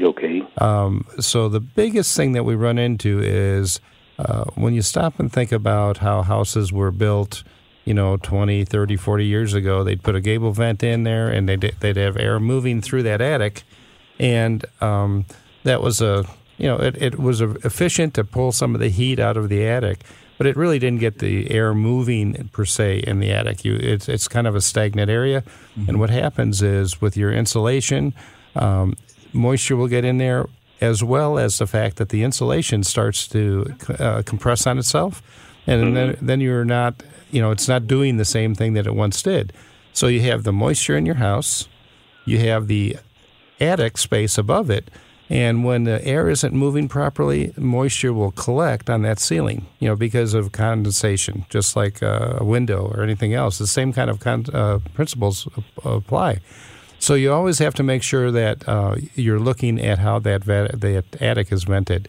Okay. 0.00 0.42
Um, 0.58 1.04
so 1.18 1.48
the 1.48 1.60
biggest 1.60 2.16
thing 2.16 2.32
that 2.32 2.44
we 2.44 2.54
run 2.54 2.78
into 2.78 3.20
is 3.20 3.80
uh, 4.24 4.44
when 4.54 4.74
you 4.74 4.82
stop 4.82 5.18
and 5.18 5.32
think 5.32 5.52
about 5.52 5.98
how 5.98 6.22
houses 6.22 6.72
were 6.72 6.90
built, 6.90 7.42
you 7.84 7.94
know, 7.94 8.16
20, 8.16 8.64
30, 8.64 8.96
40 8.96 9.26
years 9.26 9.54
ago, 9.54 9.82
they'd 9.82 10.02
put 10.02 10.14
a 10.14 10.20
gable 10.20 10.52
vent 10.52 10.82
in 10.82 11.02
there 11.02 11.28
and 11.28 11.48
they'd, 11.48 11.74
they'd 11.80 11.96
have 11.96 12.16
air 12.16 12.38
moving 12.38 12.80
through 12.80 13.02
that 13.02 13.20
attic. 13.20 13.64
And 14.18 14.64
um, 14.80 15.24
that 15.64 15.82
was 15.82 16.00
a, 16.00 16.24
you 16.58 16.66
know, 16.66 16.76
it, 16.76 17.00
it 17.00 17.18
was 17.18 17.40
a, 17.40 17.50
efficient 17.66 18.14
to 18.14 18.24
pull 18.24 18.52
some 18.52 18.74
of 18.74 18.80
the 18.80 18.88
heat 18.90 19.18
out 19.18 19.36
of 19.36 19.48
the 19.48 19.66
attic, 19.66 20.04
but 20.38 20.46
it 20.46 20.56
really 20.56 20.78
didn't 20.78 21.00
get 21.00 21.18
the 21.18 21.50
air 21.50 21.74
moving 21.74 22.48
per 22.52 22.64
se 22.64 23.00
in 23.00 23.18
the 23.18 23.32
attic. 23.32 23.64
You, 23.64 23.74
it's, 23.74 24.08
it's 24.08 24.28
kind 24.28 24.46
of 24.46 24.54
a 24.54 24.60
stagnant 24.60 25.10
area. 25.10 25.42
And 25.88 25.98
what 25.98 26.10
happens 26.10 26.62
is 26.62 27.00
with 27.00 27.16
your 27.16 27.32
insulation, 27.32 28.14
um, 28.54 28.94
moisture 29.32 29.74
will 29.74 29.88
get 29.88 30.04
in 30.04 30.18
there 30.18 30.46
as 30.82 31.02
well 31.02 31.38
as 31.38 31.58
the 31.58 31.66
fact 31.66 31.96
that 31.96 32.08
the 32.08 32.24
insulation 32.24 32.82
starts 32.82 33.28
to 33.28 33.74
uh, 34.00 34.22
compress 34.26 34.66
on 34.66 34.78
itself. 34.78 35.22
And 35.64 35.96
then, 35.96 36.18
then 36.20 36.40
you're 36.40 36.64
not 36.64 37.02
you 37.30 37.40
know 37.40 37.52
it's 37.52 37.68
not 37.68 37.86
doing 37.86 38.16
the 38.16 38.24
same 38.24 38.54
thing 38.54 38.74
that 38.74 38.86
it 38.86 38.94
once 38.94 39.22
did. 39.22 39.52
So 39.92 40.08
you 40.08 40.20
have 40.22 40.42
the 40.42 40.52
moisture 40.52 40.96
in 40.96 41.06
your 41.06 41.14
house. 41.16 41.68
You 42.24 42.38
have 42.38 42.66
the 42.66 42.96
attic 43.60 43.96
space 43.96 44.36
above 44.38 44.70
it. 44.70 44.90
And 45.30 45.64
when 45.64 45.84
the 45.84 46.04
air 46.04 46.28
isn't 46.28 46.52
moving 46.52 46.88
properly 46.88 47.54
moisture 47.56 48.12
will 48.12 48.32
collect 48.32 48.90
on 48.90 49.02
that 49.02 49.18
ceiling 49.18 49.66
you 49.78 49.88
know 49.88 49.96
because 49.96 50.34
of 50.34 50.52
condensation 50.52 51.46
just 51.48 51.74
like 51.76 52.02
a 52.02 52.40
window 52.42 52.90
or 52.92 53.02
anything 53.04 53.32
else. 53.32 53.58
The 53.58 53.68
same 53.68 53.92
kind 53.92 54.10
of 54.10 54.18
con- 54.18 54.46
uh, 54.52 54.80
principles 54.94 55.48
apply 55.84 56.40
so 57.02 57.14
you 57.14 57.32
always 57.32 57.58
have 57.58 57.74
to 57.74 57.82
make 57.82 58.02
sure 58.04 58.30
that 58.30 58.66
uh, 58.68 58.94
you're 59.16 59.40
looking 59.40 59.80
at 59.80 59.98
how 59.98 60.20
that 60.20 60.44
vat- 60.44 60.80
that 60.80 61.20
attic 61.20 61.50
is 61.50 61.64
vented. 61.64 62.08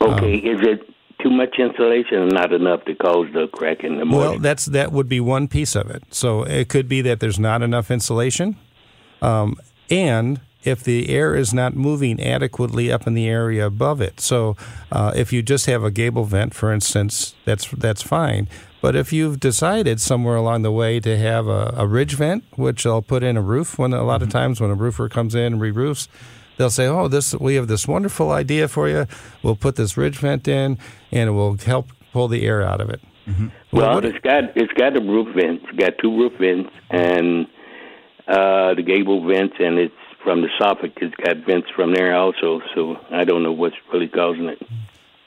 Okay. 0.00 0.36
is 0.36 0.60
it 0.62 0.88
too 1.20 1.30
much 1.30 1.56
insulation 1.58 2.22
and 2.22 2.32
not 2.32 2.52
enough 2.52 2.84
to 2.84 2.94
cause 2.94 3.26
the 3.34 3.48
crack 3.48 3.82
in 3.82 3.98
the 3.98 4.04
moisture? 4.04 4.30
Well, 4.30 4.38
that's 4.38 4.66
that 4.66 4.92
would 4.92 5.08
be 5.08 5.18
one 5.18 5.48
piece 5.48 5.74
of 5.74 5.90
it. 5.90 6.04
So 6.10 6.44
it 6.44 6.68
could 6.68 6.88
be 6.88 7.00
that 7.02 7.18
there's 7.18 7.40
not 7.40 7.62
enough 7.62 7.90
insulation, 7.90 8.56
um, 9.20 9.56
and 9.90 10.40
if 10.62 10.84
the 10.84 11.08
air 11.08 11.34
is 11.34 11.52
not 11.52 11.74
moving 11.74 12.22
adequately 12.22 12.92
up 12.92 13.08
in 13.08 13.14
the 13.14 13.28
area 13.28 13.66
above 13.66 14.00
it. 14.00 14.20
So 14.20 14.56
uh, 14.92 15.12
if 15.16 15.32
you 15.32 15.42
just 15.42 15.66
have 15.66 15.82
a 15.82 15.90
gable 15.90 16.24
vent, 16.24 16.54
for 16.54 16.72
instance, 16.72 17.34
that's 17.44 17.68
that's 17.70 18.02
fine. 18.02 18.48
But 18.80 18.94
if 18.94 19.12
you've 19.12 19.40
decided 19.40 20.00
somewhere 20.00 20.36
along 20.36 20.62
the 20.62 20.70
way 20.70 21.00
to 21.00 21.16
have 21.18 21.48
a, 21.48 21.74
a 21.76 21.86
ridge 21.86 22.14
vent, 22.14 22.44
which 22.56 22.86
I'll 22.86 23.02
put 23.02 23.22
in 23.22 23.36
a 23.36 23.42
roof, 23.42 23.78
when 23.78 23.92
a 23.92 24.04
lot 24.04 24.22
of 24.22 24.28
times 24.28 24.60
when 24.60 24.70
a 24.70 24.74
roofer 24.74 25.08
comes 25.08 25.34
in 25.34 25.42
and 25.54 25.60
re-roofs, 25.60 26.08
they'll 26.58 26.70
say, 26.70 26.86
"Oh, 26.86 27.08
this 27.08 27.34
we 27.34 27.56
have 27.56 27.66
this 27.66 27.88
wonderful 27.88 28.30
idea 28.30 28.68
for 28.68 28.88
you. 28.88 29.06
We'll 29.42 29.56
put 29.56 29.74
this 29.76 29.96
ridge 29.96 30.18
vent 30.18 30.46
in, 30.46 30.78
and 31.10 31.28
it 31.28 31.32
will 31.32 31.56
help 31.56 31.88
pull 32.12 32.28
the 32.28 32.44
air 32.46 32.62
out 32.62 32.80
of 32.80 32.88
it." 32.90 33.00
Well, 33.72 33.94
what- 33.96 34.04
it's 34.04 34.18
got 34.20 34.56
it's 34.56 34.72
got 34.74 34.94
the 34.94 35.00
roof 35.00 35.34
vents. 35.34 35.64
It's 35.68 35.78
got 35.78 35.98
two 36.00 36.16
roof 36.16 36.32
vents 36.40 36.70
and 36.90 37.46
uh 38.28 38.74
the 38.74 38.82
gable 38.82 39.26
vents, 39.26 39.56
and 39.58 39.78
it's 39.78 39.94
from 40.22 40.40
the 40.42 40.48
soffit. 40.60 40.92
It's 41.00 41.14
got 41.16 41.38
vents 41.46 41.68
from 41.74 41.94
there 41.94 42.14
also. 42.16 42.60
So 42.74 42.96
I 43.10 43.24
don't 43.24 43.42
know 43.42 43.52
what's 43.52 43.76
really 43.92 44.08
causing 44.08 44.46
it. 44.46 44.60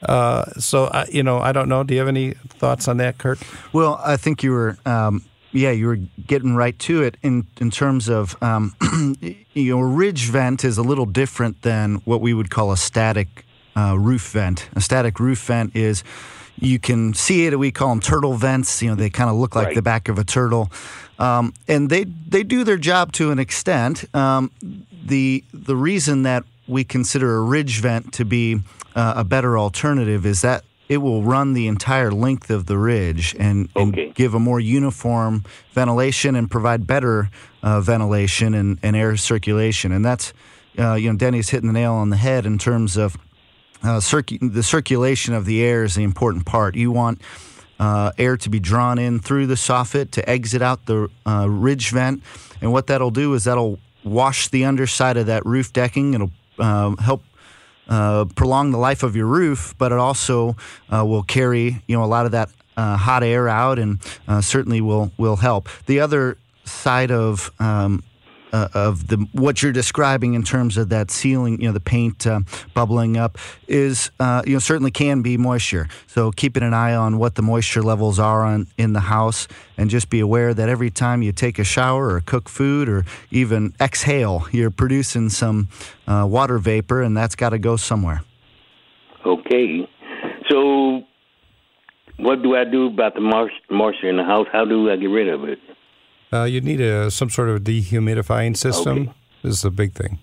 Uh, 0.02 0.44
so 0.58 0.86
I 0.86 1.06
you 1.12 1.22
know, 1.22 1.38
I 1.38 1.52
don't 1.52 1.68
know. 1.68 1.84
Do 1.84 1.94
you 1.94 2.00
have 2.00 2.08
any 2.08 2.32
thoughts 2.58 2.88
on 2.88 2.96
that, 2.98 3.18
Kurt? 3.18 3.38
Well, 3.72 4.00
I 4.04 4.16
think 4.16 4.42
you 4.42 4.50
were, 4.52 4.76
um, 4.84 5.24
yeah, 5.52 5.70
you 5.70 5.86
were 5.86 5.98
getting 6.26 6.56
right 6.56 6.78
to 6.80 7.02
it 7.02 7.16
in 7.22 7.46
in 7.60 7.70
terms 7.70 8.08
of, 8.08 8.36
um, 8.42 8.74
you 9.54 9.76
know, 9.76 9.80
a 9.80 9.86
ridge 9.86 10.28
vent 10.30 10.64
is 10.64 10.78
a 10.78 10.82
little 10.82 11.06
different 11.06 11.62
than 11.62 11.96
what 12.04 12.20
we 12.20 12.34
would 12.34 12.50
call 12.50 12.72
a 12.72 12.76
static 12.76 13.44
uh, 13.76 13.96
roof 13.98 14.32
vent. 14.32 14.68
A 14.74 14.80
static 14.80 15.20
roof 15.20 15.44
vent 15.44 15.74
is. 15.76 16.02
You 16.60 16.78
can 16.78 17.14
see 17.14 17.46
it. 17.46 17.58
We 17.58 17.72
call 17.72 17.88
them 17.88 18.00
turtle 18.00 18.34
vents. 18.34 18.82
You 18.82 18.90
know, 18.90 18.94
they 18.94 19.10
kind 19.10 19.28
of 19.30 19.36
look 19.36 19.56
like 19.56 19.66
Right. 19.68 19.74
the 19.74 19.82
back 19.82 20.08
of 20.08 20.18
a 20.18 20.22
turtle, 20.24 20.70
um, 21.18 21.54
and 21.66 21.88
they 21.90 22.04
they 22.04 22.42
do 22.44 22.62
their 22.62 22.76
job 22.76 23.10
to 23.12 23.30
an 23.32 23.38
extent. 23.38 24.04
Um, 24.14 24.50
the 25.06 25.42
the 25.52 25.74
reason 25.74 26.22
that 26.24 26.44
we 26.68 26.84
consider 26.84 27.36
a 27.36 27.40
ridge 27.42 27.80
vent 27.80 28.12
to 28.12 28.24
be 28.24 28.60
uh, 28.94 29.14
a 29.16 29.24
better 29.24 29.58
alternative 29.58 30.24
is 30.26 30.40
that 30.42 30.64
it 30.88 30.98
will 30.98 31.22
run 31.22 31.54
the 31.54 31.68
entire 31.68 32.10
length 32.10 32.50
of 32.50 32.66
the 32.66 32.76
ridge 32.76 33.34
and, 33.38 33.68
and 33.76 33.94
Okay. 33.94 34.12
give 34.14 34.34
a 34.34 34.38
more 34.38 34.60
uniform 34.60 35.44
ventilation 35.72 36.34
and 36.36 36.50
provide 36.50 36.86
better 36.86 37.30
uh, 37.62 37.80
ventilation 37.80 38.52
and, 38.52 38.78
and 38.82 38.94
air 38.96 39.16
circulation. 39.16 39.92
And 39.92 40.04
that's, 40.04 40.34
uh, 40.78 40.94
you 40.94 41.10
know, 41.10 41.16
Denny's 41.16 41.48
hitting 41.50 41.68
the 41.68 41.72
nail 41.72 41.94
on 41.94 42.10
the 42.10 42.16
head 42.16 42.44
in 42.44 42.58
terms 42.58 42.96
of 42.96 43.16
uh, 43.82 43.98
circu- 44.00 44.52
the 44.52 44.62
circulation 44.62 45.32
of 45.34 45.44
the 45.46 45.62
air 45.62 45.82
is 45.84 45.94
the 45.94 46.02
important 46.02 46.44
part. 46.44 46.74
You 46.74 46.90
want 46.92 47.20
uh, 47.80 48.12
air 48.18 48.36
to 48.36 48.50
be 48.50 48.60
drawn 48.60 48.98
in 48.98 49.18
through 49.18 49.46
the 49.46 49.54
soffit 49.54 50.10
to 50.12 50.28
exit 50.28 50.60
out 50.62 50.84
the 50.86 51.08
uh, 51.26 51.46
ridge 51.48 51.90
vent. 51.90 52.22
And 52.60 52.70
what 52.70 52.86
that'll 52.88 53.10
do 53.10 53.32
is 53.34 53.44
that'll 53.44 53.78
wash 54.04 54.48
the 54.48 54.64
underside 54.66 55.16
of 55.16 55.26
that 55.26 55.46
roof 55.46 55.72
decking. 55.72 56.14
It'll 56.14 56.30
uh, 56.58 56.94
help 56.96 57.22
uh, 57.92 58.24
prolong 58.34 58.70
the 58.70 58.78
life 58.78 59.02
of 59.02 59.14
your 59.14 59.26
roof, 59.26 59.74
but 59.76 59.92
it 59.92 59.98
also 59.98 60.56
uh, 60.90 61.04
will 61.04 61.22
carry 61.22 61.82
you 61.86 61.96
know 61.96 62.02
a 62.02 62.06
lot 62.06 62.24
of 62.24 62.32
that 62.32 62.48
uh, 62.76 62.96
hot 62.96 63.22
air 63.22 63.48
out, 63.48 63.78
and 63.78 64.00
uh, 64.26 64.40
certainly 64.40 64.80
will 64.80 65.12
will 65.18 65.36
help. 65.36 65.68
The 65.86 66.00
other 66.00 66.38
side 66.64 67.10
of 67.10 67.50
um, 67.58 68.02
uh, 68.52 68.68
of 68.74 69.08
the 69.08 69.16
what 69.32 69.62
you're 69.62 69.72
describing 69.72 70.34
in 70.34 70.42
terms 70.42 70.76
of 70.76 70.90
that 70.90 71.10
ceiling, 71.10 71.60
you 71.60 71.66
know, 71.66 71.72
the 71.72 71.80
paint 71.80 72.26
uh, 72.26 72.40
bubbling 72.74 73.16
up 73.16 73.38
is, 73.66 74.10
uh, 74.20 74.42
you 74.46 74.52
know, 74.52 74.58
certainly 74.58 74.90
can 74.90 75.22
be 75.22 75.36
moisture. 75.36 75.88
So 76.06 76.30
keeping 76.30 76.62
an 76.62 76.74
eye 76.74 76.94
on 76.94 77.18
what 77.18 77.34
the 77.34 77.42
moisture 77.42 77.82
levels 77.82 78.18
are 78.18 78.44
on 78.44 78.66
in 78.76 78.92
the 78.92 79.00
house, 79.00 79.48
and 79.76 79.90
just 79.90 80.10
be 80.10 80.20
aware 80.20 80.54
that 80.54 80.68
every 80.68 80.90
time 80.90 81.22
you 81.22 81.32
take 81.32 81.58
a 81.58 81.64
shower 81.64 82.14
or 82.14 82.20
cook 82.20 82.48
food 82.48 82.88
or 82.88 83.04
even 83.30 83.74
exhale, 83.80 84.46
you're 84.52 84.70
producing 84.70 85.30
some 85.30 85.68
uh, 86.06 86.26
water 86.28 86.58
vapor, 86.58 87.02
and 87.02 87.16
that's 87.16 87.34
got 87.34 87.50
to 87.50 87.58
go 87.58 87.76
somewhere. 87.76 88.22
Okay. 89.24 89.88
So 90.50 91.02
what 92.18 92.42
do 92.42 92.54
I 92.56 92.64
do 92.64 92.88
about 92.88 93.14
the 93.14 93.20
moisture 93.70 94.08
in 94.08 94.16
the 94.16 94.24
house? 94.24 94.46
How 94.52 94.64
do 94.64 94.90
I 94.90 94.96
get 94.96 95.06
rid 95.06 95.28
of 95.28 95.44
it? 95.44 95.58
Uh, 96.32 96.44
you 96.44 96.60
need 96.60 96.80
a 96.80 97.10
some 97.10 97.30
sort 97.30 97.48
of 97.48 97.62
dehumidifying 97.62 98.56
system. 98.56 98.98
Okay. 98.98 99.12
This 99.42 99.58
is 99.58 99.64
a 99.64 99.70
big 99.70 99.92
thing. 99.92 100.18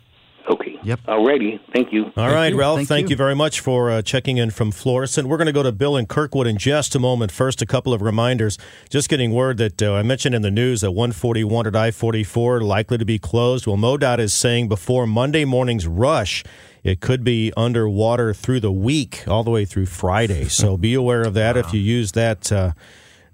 Okay. 0.49 0.79
Yep. 0.83 1.01
Alrighty. 1.07 1.59
Thank 1.73 1.93
you. 1.93 2.05
All 2.17 2.31
right, 2.31 2.53
you. 2.53 2.59
Ralph, 2.59 2.77
Thank 2.79 2.87
thank, 2.87 3.03
you. 3.09 3.11
you. 3.11 3.15
very 3.17 3.35
much 3.35 3.59
for 3.59 3.91
uh, 3.91 4.01
checking 4.01 4.37
in 4.37 4.49
from 4.49 4.71
Florissant. 4.71 5.27
We're 5.27 5.37
going 5.37 5.47
to 5.47 5.53
go 5.53 5.61
to 5.61 5.71
Bill 5.71 5.95
in 5.95 6.07
Kirkwood 6.07 6.47
in 6.47 6.57
just 6.57 6.95
a 6.95 6.99
moment. 6.99 7.31
First, 7.31 7.61
a 7.61 7.67
couple 7.67 7.93
of 7.93 8.01
reminders. 8.01 8.57
Just 8.89 9.09
getting 9.09 9.31
word 9.31 9.57
that 9.57 9.81
uh, 9.81 9.93
I 9.93 10.01
mentioned 10.01 10.33
in 10.33 10.41
the 10.41 10.49
news 10.49 10.81
that 10.81 10.91
141 10.91 11.67
at 11.67 11.75
I 11.75 11.91
44 11.91 12.61
likely 12.61 12.97
to 12.97 13.05
be 13.05 13.19
closed. 13.19 13.67
Well, 13.67 13.77
MoDOT 13.77 14.17
is 14.19 14.33
saying 14.33 14.69
before 14.69 15.05
Monday 15.05 15.45
morning's 15.45 15.85
rush, 15.85 16.43
it 16.83 17.01
could 17.01 17.23
be 17.23 17.53
underwater 17.55 18.33
through 18.33 18.61
the 18.61 18.71
week, 18.71 19.25
all 19.27 19.43
the 19.43 19.51
way 19.51 19.65
through 19.65 19.85
Friday. 19.85 20.45
So 20.45 20.77
be 20.77 20.95
aware 20.95 21.21
of 21.21 21.35
that 21.35 21.57
if 21.57 21.73
you 21.73 21.79
use 21.79 22.13
that. 22.13 22.51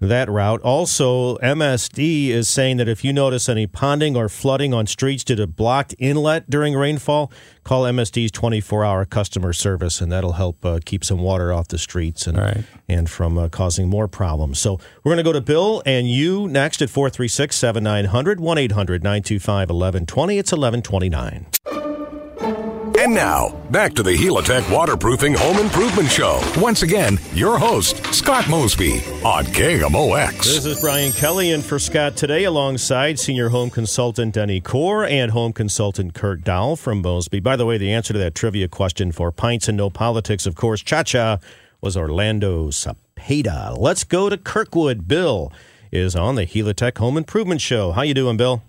That 0.07 0.29
route. 0.29 0.62
Also, 0.62 1.38
MSD 1.38 2.29
is 2.29 2.47
saying 2.47 2.77
that 2.77 2.88
if 2.88 3.03
you 3.03 3.12
notice 3.13 3.50
any 3.50 3.67
ponding 3.67 4.15
or 4.15 4.29
flooding 4.29 4.74
on 4.74 4.88
streets 4.88 5.24
due 5.24 5.35
to 5.35 5.47
blocked 5.47 5.93
inlet 6.00 6.50
during 6.50 6.74
rainfall, 6.75 7.31
call 7.63 7.83
MSD's 7.83 8.31
24-hour 8.31 9.05
customer 9.05 9.53
service, 9.53 10.01
and 10.01 10.12
that'll 10.12 10.33
help 10.33 10.63
uh, 10.65 10.79
keep 10.85 11.03
some 11.03 11.19
water 11.19 11.51
off 11.51 11.67
the 11.69 11.77
streets 11.77 12.27
and 12.27 12.38
Right. 12.38 12.63
and 12.88 13.09
from 13.09 13.38
uh, 13.38 13.50
causing 13.50 13.89
more 13.89 14.07
problems. 14.07 14.59
So 14.59 14.79
we're 15.03 15.09
going 15.13 15.17
to 15.17 15.24
go 15.24 15.33
to 15.33 15.41
Bill 15.41 15.81
and 15.85 16.09
you 16.09 16.47
next 16.47 16.81
at 16.81 16.89
436-7900, 16.89 18.38
1-800-925-1120. 18.38 20.39
It's 20.39 20.51
1129. 20.51 21.94
And 23.05 23.13
now, 23.13 23.50
back 23.69 23.93
to 23.93 24.01
the 24.01 24.17
Helitech 24.17 24.67
Waterproofing 24.71 25.35
Home 25.35 25.59
Improvement 25.59 26.09
Show. 26.09 26.41
Once 26.57 26.81
again, 26.81 27.19
your 27.35 27.59
host, 27.59 28.03
Scott 28.12 28.50
Mosby 28.50 28.93
on 29.24 29.45
KMOX. 29.45 30.38
This 30.38 30.65
is 30.65 30.81
Brian 30.81 31.12
Kelly 31.12 31.51
and 31.51 31.63
for 31.63 31.77
Scott 31.77 32.15
today 32.15 32.45
alongside 32.45 33.19
senior 33.19 33.50
home 33.50 33.69
consultant 33.69 34.33
Denny 34.33 34.59
Corr 34.59 35.07
and 35.07 35.29
home 35.33 35.53
consultant 35.53 36.15
Kurt 36.15 36.43
Doll 36.43 36.75
from 36.75 37.03
Mosby. 37.03 37.41
By 37.41 37.55
the 37.55 37.67
way, 37.67 37.77
the 37.77 37.93
answer 37.93 38.12
to 38.12 38.17
that 38.17 38.33
trivia 38.33 38.67
question 38.67 39.12
for 39.12 39.31
Pints 39.31 39.67
and 39.67 39.77
No 39.77 39.91
Politics, 39.91 40.47
of 40.47 40.55
course, 40.55 40.81
Cha 40.81 41.03
Cha 41.03 41.38
was 41.81 41.95
Orlando 41.95 42.69
Cepeda. 42.69 43.77
Let's 43.77 44.03
go 44.03 44.29
to 44.29 44.38
Kirkwood. 44.38 45.07
Bill 45.07 45.53
is 45.91 46.15
on 46.15 46.33
the 46.33 46.47
Helitech 46.47 46.97
Home 46.97 47.17
Improvement 47.17 47.62
Show. 47.62 47.91
How 47.91 48.01
you 48.01 48.15
doing, 48.15 48.35
Bill? 48.35 48.63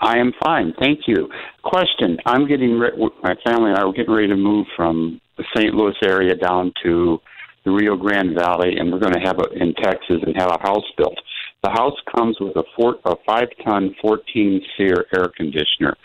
I 0.00 0.18
am 0.18 0.32
fine, 0.44 0.74
thank 0.80 1.00
you. 1.06 1.28
Question: 1.62 2.18
I'm 2.24 2.46
getting 2.46 2.78
re- 2.78 3.10
my 3.22 3.34
family 3.44 3.70
and 3.70 3.78
I 3.78 3.82
are 3.82 3.92
getting 3.92 4.14
ready 4.14 4.28
to 4.28 4.36
move 4.36 4.66
from 4.76 5.20
the 5.36 5.44
St. 5.56 5.74
Louis 5.74 5.94
area 6.04 6.34
down 6.34 6.72
to 6.84 7.18
the 7.64 7.70
Rio 7.72 7.96
Grande 7.96 8.34
Valley, 8.36 8.76
and 8.78 8.92
we're 8.92 9.00
going 9.00 9.14
to 9.14 9.20
have 9.20 9.38
a 9.38 9.48
in 9.60 9.74
Texas 9.74 10.22
and 10.24 10.36
have 10.36 10.50
a 10.50 10.62
house 10.62 10.84
built. 10.96 11.18
The 11.64 11.70
house 11.70 11.96
comes 12.14 12.36
with 12.40 12.56
a, 12.56 12.62
four, 12.76 12.96
a 13.04 13.16
five-ton, 13.26 13.96
14 14.00 14.60
SEER 14.76 15.06
air 15.16 15.32
conditioner, 15.36 15.96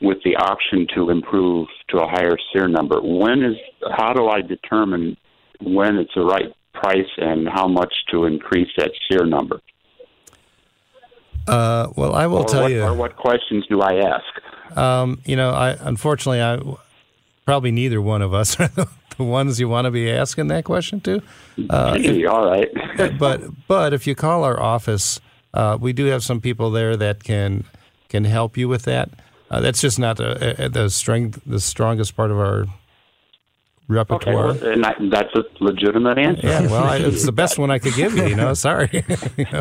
with 0.00 0.18
the 0.24 0.36
option 0.36 0.86
to 0.94 1.10
improve 1.10 1.68
to 1.90 1.98
a 1.98 2.08
higher 2.08 2.36
SEER 2.52 2.68
number. 2.68 3.00
When 3.02 3.42
is? 3.42 3.56
How 3.96 4.14
do 4.14 4.28
I 4.28 4.40
determine 4.40 5.16
when 5.60 5.96
it's 5.96 6.14
the 6.14 6.24
right 6.24 6.52
price 6.72 7.10
and 7.18 7.46
how 7.48 7.68
much 7.68 7.92
to 8.12 8.24
increase 8.24 8.68
that 8.78 8.90
SEER 9.10 9.26
number? 9.26 9.60
Uh, 11.46 11.88
well, 11.96 12.14
I 12.14 12.26
will 12.26 12.38
or 12.38 12.44
tell 12.44 12.62
what, 12.62 12.72
you. 12.72 12.82
Or 12.82 12.94
what 12.94 13.16
questions 13.16 13.66
do 13.68 13.80
I 13.80 13.96
ask? 13.96 14.78
Um, 14.78 15.20
you 15.24 15.36
know, 15.36 15.50
I 15.50 15.76
unfortunately, 15.80 16.42
I 16.42 16.58
probably 17.44 17.70
neither 17.70 18.00
one 18.00 18.22
of 18.22 18.32
us 18.32 18.58
are 18.60 18.68
the 18.68 18.88
ones 19.18 19.60
you 19.60 19.68
want 19.68 19.84
to 19.86 19.90
be 19.90 20.10
asking 20.10 20.48
that 20.48 20.64
question 20.64 21.00
to. 21.02 21.22
Uh, 21.70 21.98
all 22.28 22.46
right. 22.46 22.70
but 23.18 23.42
but 23.68 23.92
if 23.92 24.06
you 24.06 24.14
call 24.14 24.44
our 24.44 24.60
office, 24.60 25.20
uh, 25.52 25.78
we 25.80 25.92
do 25.92 26.06
have 26.06 26.22
some 26.22 26.40
people 26.40 26.70
there 26.70 26.96
that 26.96 27.22
can 27.22 27.64
can 28.08 28.24
help 28.24 28.56
you 28.56 28.68
with 28.68 28.82
that. 28.84 29.10
Uh, 29.50 29.60
that's 29.60 29.80
just 29.80 29.98
not 29.98 30.16
the, 30.16 30.64
uh, 30.64 30.68
the 30.68 30.88
strength, 30.88 31.40
the 31.46 31.60
strongest 31.60 32.16
part 32.16 32.30
of 32.30 32.38
our 32.38 32.66
Okay, 33.90 33.94
repertoire. 33.94 34.46
well, 34.46 34.64
and 34.64 34.86
I, 34.86 34.94
that's 35.10 35.34
a 35.34 35.44
legitimate 35.60 36.16
answer. 36.16 36.46
Yeah, 36.46 36.62
well, 36.62 36.84
I, 36.84 36.96
it's 36.96 37.26
the 37.26 37.32
best 37.32 37.58
one 37.58 37.70
I 37.70 37.78
could 37.78 37.94
give 37.94 38.16
you. 38.16 38.26
You 38.26 38.34
know, 38.36 38.54
sorry. 38.54 38.88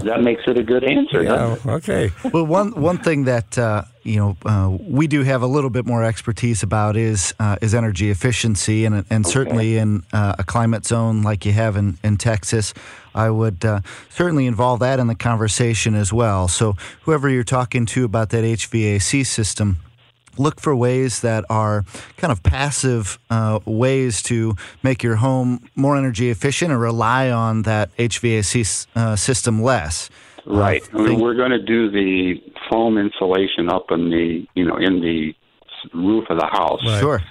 That 0.03 0.21
makes 0.21 0.43
it 0.47 0.57
a 0.57 0.63
good 0.63 0.83
answer. 0.83 1.23
yeah, 1.23 1.35
doesn't 1.35 1.69
okay. 1.69 2.11
Well, 2.31 2.45
one 2.45 2.71
one 2.71 2.97
thing 2.99 3.25
that 3.25 3.57
uh, 3.57 3.83
you 4.03 4.15
know 4.17 4.37
uh, 4.45 4.77
we 4.79 5.07
do 5.07 5.23
have 5.23 5.41
a 5.41 5.47
little 5.47 5.69
bit 5.69 5.85
more 5.85 6.03
expertise 6.05 6.63
about 6.63 6.95
is 6.95 7.33
uh, 7.39 7.57
is 7.61 7.73
energy 7.73 8.09
efficiency, 8.09 8.85
and 8.85 9.05
and 9.09 9.27
certainly 9.27 9.77
in 9.77 10.03
uh, 10.13 10.35
a 10.39 10.43
climate 10.43 10.85
zone 10.85 11.21
like 11.21 11.45
you 11.45 11.51
have 11.51 11.75
in 11.75 11.97
in 12.03 12.15
Texas, 12.17 12.73
I 13.13 13.29
would 13.29 13.65
uh, 13.65 13.81
certainly 14.09 14.47
involve 14.47 14.79
that 14.79 14.99
in 14.99 15.07
the 15.07 15.15
conversation 15.15 15.95
as 15.95 16.13
well. 16.13 16.47
So 16.47 16.75
whoever 17.01 17.27
you're 17.29 17.43
talking 17.43 17.85
to 17.87 18.05
about 18.05 18.29
that 18.29 18.43
HVAC 18.45 19.25
system. 19.25 19.77
Look 20.37 20.59
for 20.59 20.75
ways 20.75 21.21
that 21.21 21.45
are 21.49 21.83
kind 22.17 22.31
of 22.31 22.41
passive 22.43 23.19
uh, 23.29 23.59
ways 23.65 24.21
to 24.23 24.55
make 24.81 25.03
your 25.03 25.15
home 25.17 25.69
more 25.75 25.95
energy 25.97 26.29
efficient 26.29 26.71
and 26.71 26.79
rely 26.81 27.29
on 27.29 27.63
that 27.63 27.95
HVAC 27.97 28.87
uh, 28.95 29.15
system 29.15 29.61
less. 29.61 30.09
Right. 30.45 30.81
I 30.93 31.05
think- 31.07 31.21
We're 31.21 31.35
going 31.35 31.51
to 31.51 31.61
do 31.61 31.89
the 31.91 32.35
foam 32.71 32.97
insulation 32.97 33.69
up 33.69 33.85
in 33.91 34.09
the 34.09 34.45
you 34.55 34.65
know 34.65 34.77
in 34.77 35.01
the 35.01 35.33
roof 35.93 36.25
of 36.29 36.37
the 36.39 36.47
house 36.47 36.79
Sure. 36.99 37.21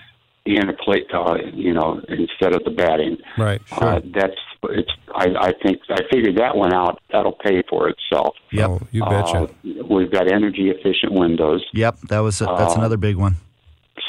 In 0.45 0.69
a 0.69 0.73
plate, 0.73 1.07
uh, 1.15 1.37
you 1.53 1.73
know, 1.73 2.01
instead 2.09 2.55
of 2.55 2.65
the 2.65 2.71
batting. 2.71 3.17
Right. 3.39 3.61
Uh, 3.71 4.01
that's 4.15 4.35
it's. 4.65 4.91
I, 5.15 5.27
I 5.39 5.53
think 5.63 5.81
I 5.89 6.01
figured 6.11 6.37
that 6.39 6.57
one 6.57 6.73
out. 6.73 7.01
That'll 7.13 7.33
pay 7.33 7.63
for 7.69 7.89
itself. 7.89 8.35
Yep. 8.53 8.71
Oh, 8.71 8.81
you 8.91 9.03
betcha. 9.05 9.43
Uh, 9.43 9.47
we've 9.89 10.11
got 10.11 10.31
energy 10.31 10.71
efficient 10.71 11.13
windows. 11.13 11.65
Yep, 11.75 11.99
that 12.09 12.21
was 12.21 12.39
that's 12.39 12.51
Uh, 12.51 12.79
another 12.79 12.97
big 12.97 13.17
one. 13.17 13.37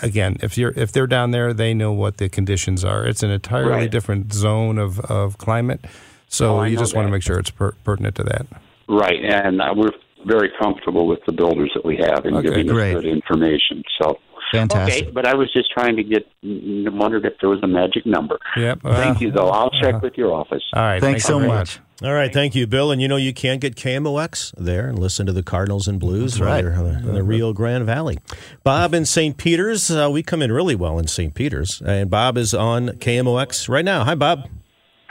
again, 0.02 0.36
if 0.42 0.56
you're 0.56 0.72
if 0.76 0.90
they're 0.92 1.06
down 1.06 1.30
there, 1.32 1.52
they 1.52 1.74
know 1.74 1.92
what 1.92 2.16
the 2.16 2.28
conditions 2.28 2.84
are. 2.84 3.04
It's 3.06 3.22
an 3.22 3.30
entirely 3.30 3.70
Right. 3.70 3.90
different 3.90 4.32
zone 4.32 4.78
of, 4.78 5.00
of 5.00 5.36
climate, 5.38 5.84
so 6.30 6.60
Oh, 6.60 6.62
you 6.62 6.76
know 6.76 6.82
just 6.82 6.94
want 6.94 7.06
to 7.06 7.12
make 7.12 7.22
sure 7.22 7.38
it's 7.38 7.50
per- 7.50 7.72
pertinent 7.84 8.14
to 8.16 8.24
that. 8.24 8.46
Right, 8.88 9.22
and 9.22 9.60
uh, 9.60 9.74
we're 9.76 9.90
very 10.26 10.50
comfortable 10.60 11.06
with 11.06 11.20
the 11.26 11.32
builders 11.32 11.70
that 11.74 11.84
we 11.84 11.96
have 11.98 12.24
and 12.24 12.36
Okay, 12.36 12.48
giving 12.48 12.66
great. 12.66 12.96
us 12.96 13.02
good 13.02 13.10
information. 13.10 13.82
So, 14.00 14.18
Fantastic. 14.52 15.02
okay, 15.04 15.10
but 15.12 15.26
I 15.26 15.34
was 15.34 15.52
just 15.52 15.70
trying 15.70 15.96
to 15.96 16.02
get 16.02 16.26
wondered 16.42 17.24
if 17.24 17.34
there 17.40 17.50
was 17.50 17.60
a 17.62 17.66
magic 17.66 18.04
number. 18.06 18.38
Yep. 18.56 18.80
Thank 18.82 19.20
you, 19.20 19.30
though. 19.30 19.48
I'll 19.48 19.70
check 19.70 19.94
uh-huh. 19.94 20.00
with 20.02 20.14
your 20.16 20.32
office. 20.32 20.62
All 20.74 20.82
right. 20.82 21.00
Thanks 21.00 21.02
thank 21.02 21.16
you 21.16 21.20
so 21.20 21.38
very 21.38 21.48
much. 21.48 21.78
All 22.02 22.14
right, 22.14 22.32
thank 22.32 22.54
you, 22.54 22.66
Bill. 22.66 22.90
And 22.90 23.02
you 23.02 23.08
know 23.08 23.16
you 23.16 23.34
can 23.34 23.58
get 23.58 23.76
KMOX 23.76 24.54
there 24.56 24.88
and 24.88 24.98
listen 24.98 25.26
to 25.26 25.32
the 25.34 25.42
Cardinals 25.42 25.86
and 25.86 26.00
Blues 26.00 26.32
That's 26.32 26.40
right. 26.40 26.64
right 26.64 26.74
there 26.74 26.98
in 26.98 27.14
the 27.14 27.22
Rio 27.22 27.52
Grande 27.52 27.84
Valley. 27.84 28.18
Bob 28.64 28.94
in 28.94 29.04
St. 29.04 29.36
Peter's, 29.36 29.90
uh, 29.90 30.08
we 30.10 30.22
come 30.22 30.40
in 30.40 30.50
really 30.50 30.74
well 30.74 30.98
in 30.98 31.06
St. 31.06 31.34
Peter's, 31.34 31.82
and 31.84 32.08
Bob 32.08 32.38
is 32.38 32.54
on 32.54 32.88
KMOX 32.88 33.68
right 33.68 33.84
now. 33.84 34.04
Hi, 34.04 34.14
Bob. 34.14 34.48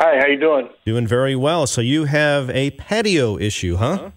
Hi, 0.01 0.17
how 0.17 0.27
you 0.27 0.39
doing? 0.39 0.69
Doing 0.85 1.05
very 1.05 1.35
well. 1.35 1.67
So 1.67 1.81
you 1.81 2.05
have 2.05 2.49
a 2.51 2.71
patio 2.71 3.38
issue, 3.38 3.75
huh? 3.75 4.12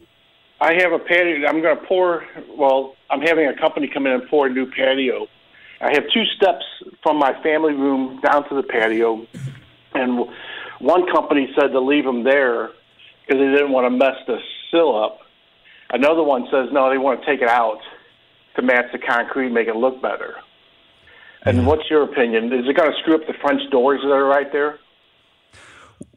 I 0.61 0.75
have 0.75 0.93
a 0.93 1.01
patio. 1.01 1.45
I'm 1.49 1.61
going 1.61 1.77
to 1.77 1.85
pour. 1.87 2.25
Well, 2.57 2.95
I'm 3.11 3.21
having 3.21 3.49
a 3.49 3.59
company 3.59 3.91
come 3.93 4.07
in 4.07 4.13
and 4.13 4.23
pour 4.31 4.47
a 4.47 4.49
new 4.49 4.71
patio. 4.71 5.27
I 5.81 5.91
have 5.93 6.05
two 6.15 6.23
steps 6.37 6.65
from 7.03 7.17
my 7.19 7.33
family 7.43 7.75
room 7.75 8.21
down 8.21 8.49
to 8.49 8.55
the 8.55 8.63
patio, 8.63 9.27
and 9.95 10.31
one 10.79 11.11
company 11.11 11.53
said 11.59 11.73
to 11.73 11.81
leave 11.81 12.05
them 12.05 12.23
there 12.23 12.71
because 13.27 13.41
they 13.41 13.51
didn't 13.51 13.73
want 13.73 13.85
to 13.87 13.91
mess 13.91 14.15
the 14.29 14.39
sill 14.71 14.97
up. 15.03 15.19
Another 15.91 16.23
one 16.23 16.47
says 16.53 16.69
no, 16.71 16.91
they 16.91 16.99
want 16.99 17.21
to 17.21 17.27
take 17.27 17.43
it 17.43 17.49
out 17.49 17.81
to 18.55 18.63
match 18.63 18.87
the 18.93 19.01
concrete, 19.01 19.51
make 19.51 19.67
it 19.67 19.75
look 19.75 20.01
better. 20.01 20.37
And 21.45 21.59
mm-hmm. 21.59 21.67
what's 21.67 21.91
your 21.91 22.05
opinion? 22.05 22.53
Is 22.53 22.69
it 22.69 22.77
going 22.77 22.93
to 22.93 22.99
screw 23.01 23.17
up 23.17 23.27
the 23.27 23.35
French 23.43 23.69
doors 23.73 24.01
that 24.05 24.13
are 24.13 24.27
right 24.27 24.53
there? 24.53 24.79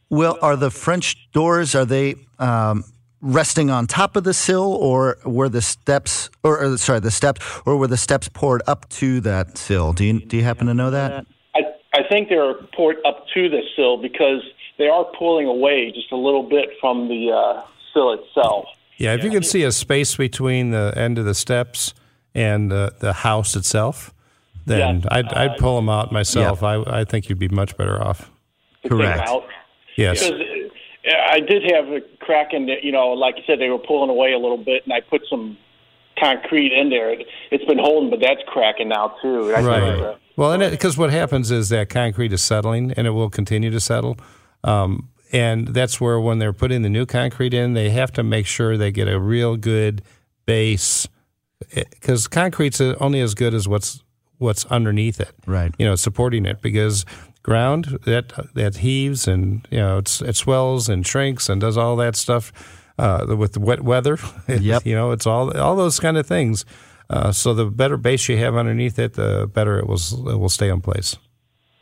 Well, 0.09 0.37
are 0.41 0.55
the 0.55 0.69
French 0.71 1.31
doors 1.31 1.73
are 1.75 1.85
they 1.85 2.15
um, 2.39 2.83
resting 3.21 3.69
on 3.69 3.87
top 3.87 4.15
of 4.15 4.23
the 4.23 4.33
sill, 4.33 4.73
or 4.75 5.17
were 5.25 5.49
the 5.49 5.61
steps, 5.61 6.29
or, 6.43 6.63
or 6.63 6.77
sorry, 6.77 6.99
the 6.99 7.11
steps, 7.11 7.41
or 7.65 7.77
were 7.77 7.87
the 7.87 7.97
steps 7.97 8.29
poured 8.29 8.61
up 8.67 8.87
to 8.89 9.19
that 9.21 9.57
sill? 9.57 9.93
Do 9.93 10.05
you 10.05 10.19
do 10.19 10.37
you 10.37 10.43
happen 10.43 10.67
to 10.67 10.73
know 10.73 10.91
that? 10.91 11.25
I, 11.55 11.61
I 11.93 12.03
think 12.07 12.29
they're 12.29 12.53
poured 12.75 12.97
up 13.05 13.25
to 13.33 13.49
the 13.49 13.61
sill 13.75 13.97
because 13.97 14.41
they 14.77 14.87
are 14.87 15.05
pulling 15.17 15.47
away 15.47 15.91
just 15.91 16.11
a 16.11 16.17
little 16.17 16.43
bit 16.43 16.69
from 16.79 17.07
the 17.07 17.31
uh, 17.31 17.63
sill 17.93 18.13
itself. 18.13 18.65
Yeah, 18.97 19.13
if 19.13 19.23
you 19.23 19.31
can 19.31 19.43
see 19.43 19.63
a 19.63 19.71
space 19.71 20.15
between 20.15 20.71
the 20.71 20.93
end 20.95 21.17
of 21.17 21.25
the 21.25 21.33
steps 21.35 21.93
and 22.33 22.71
the, 22.71 22.93
the 22.99 23.11
house 23.11 23.55
itself, 23.55 24.13
then 24.65 25.01
Yeah. 25.01 25.07
I'd, 25.11 25.27
I'd 25.33 25.57
pull 25.57 25.75
them 25.75 25.89
out 25.89 26.11
myself. 26.13 26.63
I, 26.63 26.75
I 26.83 27.03
think 27.03 27.27
you'd 27.27 27.39
be 27.39 27.49
much 27.49 27.75
better 27.75 28.01
off. 28.01 28.19
to 28.83 28.89
take 28.89 28.91
Correct. 28.91 29.29
Out. 29.95 30.15
Yes. 30.15 30.29
Because 30.29 30.41
uh, 31.07 31.31
I 31.31 31.39
did 31.39 31.63
have 31.71 31.87
a 31.89 32.01
crack 32.19 32.53
in 32.53 32.65
the, 32.65 32.75
you 32.81 32.91
know, 32.91 33.09
like 33.09 33.35
you 33.37 33.43
said, 33.47 33.59
they 33.59 33.69
were 33.69 33.79
pulling 33.79 34.09
away 34.09 34.33
a 34.33 34.39
little 34.39 34.57
bit, 34.57 34.83
and 34.83 34.93
I 34.93 35.01
put 35.01 35.21
some 35.29 35.57
concrete 36.19 36.71
in 36.71 36.89
there. 36.89 37.11
It, 37.11 37.27
it's 37.51 37.65
been 37.65 37.77
holding, 37.77 38.09
but 38.09 38.19
that's 38.19 38.41
cracking 38.47 38.89
now 38.89 39.15
too. 39.21 39.53
I 39.53 39.57
think, 39.57 39.67
uh, 39.67 39.71
Right. 39.71 40.17
Well, 40.37 40.51
and 40.51 40.69
because 40.71 40.97
what 40.97 41.11
happens 41.11 41.49
is 41.51 41.69
that 41.69 41.89
concrete 41.89 42.33
is 42.33 42.41
settling, 42.41 42.91
and 42.93 43.07
it 43.07 43.11
will 43.11 43.29
continue 43.29 43.71
to 43.71 43.79
settle. 43.79 44.17
Um, 44.63 45.09
and 45.31 45.69
that's 45.69 46.01
where 46.01 46.19
when 46.19 46.39
they're 46.39 46.53
putting 46.53 46.81
the 46.81 46.89
new 46.89 47.05
concrete 47.05 47.53
in, 47.53 47.73
they 47.73 47.89
have 47.91 48.11
to 48.13 48.23
make 48.23 48.45
sure 48.45 48.77
they 48.77 48.91
get 48.91 49.07
a 49.07 49.19
real 49.19 49.55
good 49.55 50.01
base, 50.45 51.07
because 51.73 52.27
concrete's 52.27 52.81
only 52.81 53.21
as 53.21 53.33
good 53.33 53.53
as 53.53 53.67
what's 53.67 54.03
what's 54.37 54.65
underneath 54.65 55.19
it. 55.21 55.31
Right. 55.45 55.73
You 55.77 55.85
know, 55.85 55.95
supporting 55.95 56.45
it 56.45 56.61
because 56.61 57.05
ground 57.45 57.99
that 58.05 58.33
that 58.55 58.77
heaves 58.77 59.27
and 59.27 59.67
you 59.69 59.77
know 59.77 59.99
it's, 59.99 60.19
it 60.21 60.35
swells 60.35 60.89
and 60.89 61.05
shrinks 61.05 61.47
and 61.47 61.61
does 61.61 61.77
all 61.77 61.95
that 61.95 62.15
stuff 62.15 62.51
uh, 62.97 63.35
with 63.37 63.53
the 63.53 63.59
wet 63.59 63.81
weather. 63.81 64.17
Yep. 64.47 64.85
you 64.85 64.95
know, 64.95 65.11
it's 65.11 65.27
all 65.27 65.55
all 65.57 65.75
those 65.75 65.99
kind 65.99 66.17
of 66.17 66.25
things. 66.25 66.65
Uh, 67.07 67.31
so 67.31 67.53
the 67.53 67.65
better 67.65 67.97
base 67.97 68.27
you 68.29 68.37
have 68.37 68.55
underneath 68.55 68.97
it, 68.97 69.13
the 69.13 69.47
better 69.53 69.77
it 69.77 69.85
will 69.87 69.99
it 70.29 70.39
will 70.39 70.49
stay 70.49 70.69
in 70.69 70.81
place. 70.81 71.17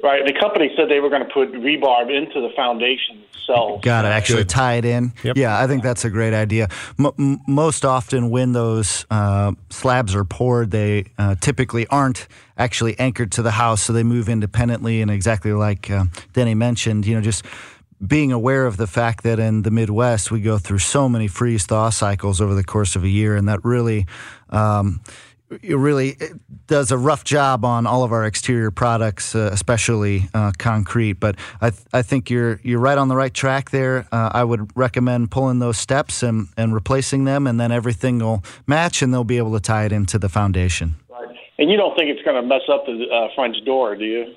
Right. 0.03 0.25
The 0.25 0.37
company 0.39 0.71
said 0.75 0.89
they 0.89 0.99
were 0.99 1.09
going 1.09 1.25
to 1.25 1.33
put 1.33 1.51
rebar 1.53 2.15
into 2.15 2.41
the 2.41 2.49
foundation 2.55 3.23
itself. 3.33 3.81
Got 3.81 4.05
it. 4.05 4.09
Actually 4.09 4.43
Good. 4.43 4.49
tie 4.49 4.73
it 4.75 4.85
in. 4.85 5.13
Yep. 5.23 5.37
Yeah, 5.37 5.59
I 5.59 5.67
think 5.67 5.81
that's 5.81 6.05
a 6.05 6.09
great 6.09 6.33
idea. 6.33 6.67
M- 6.99 7.11
m- 7.17 7.41
most 7.47 7.85
often, 7.85 8.29
when 8.29 8.51
those 8.53 9.05
uh, 9.09 9.53
slabs 9.69 10.13
are 10.13 10.25
poured, 10.25 10.71
they 10.71 11.05
uh, 11.17 11.35
typically 11.35 11.87
aren't 11.87 12.27
actually 12.57 12.99
anchored 12.99 13.31
to 13.33 13.41
the 13.41 13.51
house, 13.51 13.81
so 13.81 13.93
they 13.93 14.03
move 14.03 14.29
independently. 14.29 15.01
And 15.01 15.09
exactly 15.09 15.53
like 15.53 15.89
uh, 15.89 16.05
Denny 16.33 16.53
mentioned, 16.53 17.07
you 17.07 17.15
know, 17.15 17.21
just 17.21 17.45
being 18.05 18.31
aware 18.33 18.65
of 18.65 18.75
the 18.77 18.87
fact 18.87 19.23
that 19.23 19.39
in 19.39 19.61
the 19.61 19.71
Midwest 19.71 20.29
we 20.29 20.41
go 20.41 20.57
through 20.57 20.79
so 20.79 21.07
many 21.07 21.27
freeze 21.27 21.65
thaw 21.65 21.89
cycles 21.89 22.41
over 22.41 22.53
the 22.53 22.63
course 22.63 22.95
of 22.95 23.03
a 23.03 23.09
year, 23.09 23.35
and 23.35 23.47
that 23.47 23.63
really. 23.63 24.05
Um, 24.49 25.01
it 25.61 25.75
really 25.75 26.17
does 26.67 26.91
a 26.91 26.97
rough 26.97 27.23
job 27.23 27.65
on 27.65 27.85
all 27.85 28.03
of 28.03 28.11
our 28.11 28.25
exterior 28.25 28.71
products, 28.71 29.35
uh, 29.35 29.49
especially 29.51 30.29
uh, 30.33 30.51
concrete. 30.57 31.13
But 31.13 31.35
I, 31.61 31.69
th- 31.69 31.83
I 31.93 32.01
think 32.01 32.29
you're 32.29 32.59
you're 32.63 32.79
right 32.79 32.97
on 32.97 33.07
the 33.07 33.15
right 33.15 33.33
track 33.33 33.69
there. 33.71 34.07
Uh, 34.11 34.29
I 34.33 34.43
would 34.43 34.75
recommend 34.75 35.31
pulling 35.31 35.59
those 35.59 35.77
steps 35.77 36.23
and, 36.23 36.47
and 36.57 36.73
replacing 36.73 37.25
them, 37.25 37.47
and 37.47 37.59
then 37.59 37.71
everything 37.71 38.19
will 38.19 38.43
match, 38.67 39.01
and 39.01 39.13
they'll 39.13 39.23
be 39.23 39.37
able 39.37 39.53
to 39.53 39.59
tie 39.59 39.85
it 39.85 39.91
into 39.91 40.17
the 40.17 40.29
foundation. 40.29 40.95
Right. 41.09 41.35
And 41.57 41.69
you 41.69 41.77
don't 41.77 41.95
think 41.95 42.09
it's 42.09 42.23
going 42.23 42.41
to 42.41 42.47
mess 42.47 42.63
up 42.69 42.85
the 42.85 43.05
uh, 43.11 43.27
French 43.35 43.57
door, 43.65 43.95
do 43.95 44.05
you? 44.05 44.35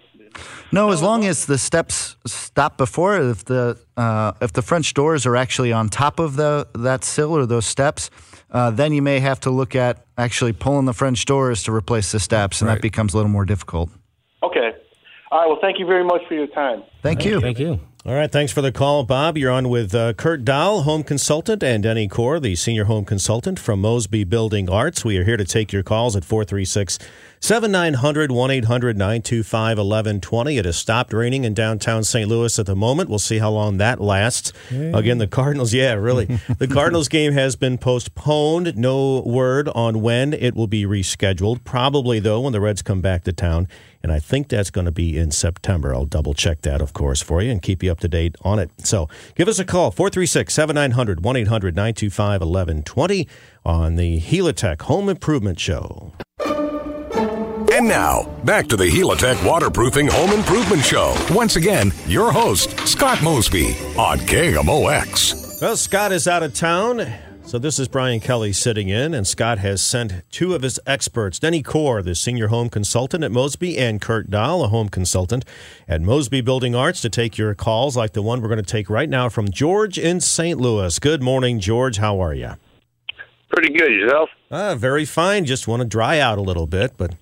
No, 0.72 0.90
as 0.90 1.00
long 1.00 1.24
as 1.24 1.46
the 1.46 1.56
steps 1.56 2.16
stop 2.26 2.76
before, 2.76 3.16
if 3.16 3.44
the 3.44 3.78
uh, 3.96 4.32
if 4.40 4.52
the 4.52 4.62
French 4.62 4.92
doors 4.92 5.24
are 5.24 5.36
actually 5.36 5.72
on 5.72 5.88
top 5.88 6.18
of 6.18 6.36
the 6.36 6.66
that 6.74 7.04
sill 7.04 7.32
or 7.32 7.46
those 7.46 7.64
steps, 7.64 8.10
uh, 8.50 8.70
then 8.70 8.92
you 8.92 9.02
may 9.02 9.20
have 9.20 9.40
to 9.40 9.50
look 9.50 9.74
at 9.74 10.04
actually 10.16 10.52
pulling 10.52 10.84
the 10.86 10.92
French 10.94 11.24
doors 11.24 11.62
to 11.64 11.72
replace 11.72 12.12
the 12.12 12.20
steps, 12.20 12.60
and 12.60 12.68
Right. 12.68 12.76
that 12.76 12.82
becomes 12.82 13.14
a 13.14 13.16
little 13.16 13.30
more 13.30 13.44
difficult. 13.44 13.90
Okay. 14.42 14.72
All 15.32 15.40
right. 15.40 15.46
Well, 15.48 15.58
thank 15.60 15.78
you 15.78 15.86
very 15.86 16.04
much 16.04 16.22
for 16.28 16.34
your 16.34 16.46
time. 16.46 16.82
Thank 17.02 17.24
you. 17.24 17.40
Thank 17.40 17.58
you. 17.58 17.80
All 18.06 18.14
right, 18.14 18.30
thanks 18.30 18.52
for 18.52 18.62
the 18.62 18.70
call, 18.70 19.02
Bob. 19.02 19.36
You're 19.36 19.50
on 19.50 19.68
with 19.68 19.92
uh, 19.92 20.12
Kurt 20.12 20.44
Doll, 20.44 20.82
home 20.82 21.02
consultant, 21.02 21.64
and 21.64 21.82
Denny 21.82 22.06
Corr, 22.06 22.40
the 22.40 22.54
senior 22.54 22.84
home 22.84 23.04
consultant 23.04 23.58
from 23.58 23.80
Mosby 23.80 24.22
Building 24.22 24.70
Arts. 24.70 25.04
We 25.04 25.18
are 25.18 25.24
here 25.24 25.36
to 25.36 25.44
take 25.44 25.72
your 25.72 25.82
calls 25.82 26.14
at 26.14 26.24
436 26.24 27.00
7900 27.40 28.30
1 28.30 28.50
800 28.52 28.96
925 28.96 29.78
1120. 29.78 30.56
It 30.56 30.64
has 30.66 30.76
stopped 30.76 31.12
raining 31.12 31.42
in 31.42 31.52
downtown 31.52 32.04
St. 32.04 32.28
Louis 32.28 32.56
at 32.60 32.66
the 32.66 32.76
moment. 32.76 33.10
We'll 33.10 33.18
see 33.18 33.38
how 33.38 33.50
long 33.50 33.78
that 33.78 34.00
lasts. 34.00 34.52
Again, 34.94 35.18
the 35.18 35.26
Cardinals, 35.26 35.74
yeah, 35.74 35.94
really. 35.94 36.26
the 36.58 36.68
Cardinals 36.68 37.08
game 37.08 37.32
has 37.32 37.56
been 37.56 37.76
postponed. 37.76 38.76
No 38.76 39.20
word 39.26 39.68
on 39.70 40.00
when 40.00 40.32
it 40.32 40.54
will 40.54 40.68
be 40.68 40.84
rescheduled. 40.84 41.64
Probably, 41.64 42.20
though, 42.20 42.42
when 42.42 42.52
the 42.52 42.60
Reds 42.60 42.82
come 42.82 43.00
back 43.00 43.24
to 43.24 43.32
town. 43.32 43.66
And 44.06 44.12
I 44.12 44.20
think 44.20 44.46
that's 44.46 44.70
going 44.70 44.84
to 44.84 44.92
be 44.92 45.18
in 45.18 45.32
September. 45.32 45.92
I'll 45.92 46.04
double 46.04 46.32
check 46.32 46.62
that, 46.62 46.80
of 46.80 46.92
course, 46.92 47.20
for 47.20 47.42
you 47.42 47.50
and 47.50 47.60
keep 47.60 47.82
you 47.82 47.90
up 47.90 47.98
to 47.98 48.08
date 48.08 48.36
on 48.42 48.60
it. 48.60 48.70
So 48.86 49.08
give 49.34 49.48
us 49.48 49.58
a 49.58 49.64
call, 49.64 49.90
436 49.90 50.54
7900 50.54 51.24
1 51.24 51.36
800 51.36 51.74
925 51.74 52.40
1120 52.40 53.28
on 53.64 53.96
the 53.96 54.20
Helitech 54.20 54.82
Home 54.82 55.08
Improvement 55.08 55.58
Show. 55.58 56.12
And 56.38 57.88
now, 57.88 58.32
back 58.44 58.68
to 58.68 58.76
the 58.76 58.88
Helitech 58.88 59.44
Waterproofing 59.44 60.06
Home 60.06 60.30
Improvement 60.30 60.84
Show. 60.84 61.12
Once 61.32 61.56
again, 61.56 61.90
your 62.06 62.30
host, 62.30 62.78
Scott 62.86 63.20
Mosby 63.24 63.70
on 63.98 64.18
KMOX. 64.18 65.60
Well, 65.60 65.76
Scott 65.76 66.12
is 66.12 66.28
out 66.28 66.44
of 66.44 66.54
town. 66.54 67.12
So 67.46 67.60
this 67.60 67.78
is 67.78 67.86
Brian 67.86 68.18
Kelly 68.18 68.52
sitting 68.52 68.88
in, 68.88 69.14
and 69.14 69.24
Scott 69.24 69.58
has 69.58 69.80
sent 69.80 70.28
two 70.32 70.52
of 70.54 70.62
his 70.62 70.80
experts, 70.84 71.38
Denny 71.38 71.62
Corr, 71.62 72.02
the 72.02 72.16
senior 72.16 72.48
home 72.48 72.68
consultant 72.68 73.22
at 73.22 73.30
Mosby, 73.30 73.78
and 73.78 74.00
Kurt 74.00 74.28
Doll, 74.30 74.64
a 74.64 74.68
home 74.68 74.88
consultant 74.88 75.44
at 75.86 76.02
Mosby 76.02 76.40
Building 76.40 76.74
Arts, 76.74 77.00
to 77.02 77.08
take 77.08 77.38
your 77.38 77.54
calls 77.54 77.96
like 77.96 78.14
the 78.14 78.20
one 78.22 78.42
we're 78.42 78.48
going 78.48 78.58
to 78.62 78.64
take 78.64 78.90
right 78.90 79.08
now 79.08 79.28
from 79.28 79.48
George 79.48 79.96
in 79.96 80.20
St. 80.20 80.58
Louis. 80.60 80.98
Good 80.98 81.22
morning, 81.22 81.60
George. 81.60 81.98
How 81.98 82.18
are 82.20 82.34
you? 82.34 82.54
Pretty 83.48 83.72
good 83.72 83.92
yourself. 83.92 84.28
Ah, 84.50 84.74
very 84.74 85.04
fine. 85.04 85.44
Just 85.44 85.68
want 85.68 85.80
to 85.82 85.86
dry 85.88 86.18
out 86.18 86.38
a 86.38 86.42
little 86.42 86.66
bit, 86.66 86.94
but 86.96 87.14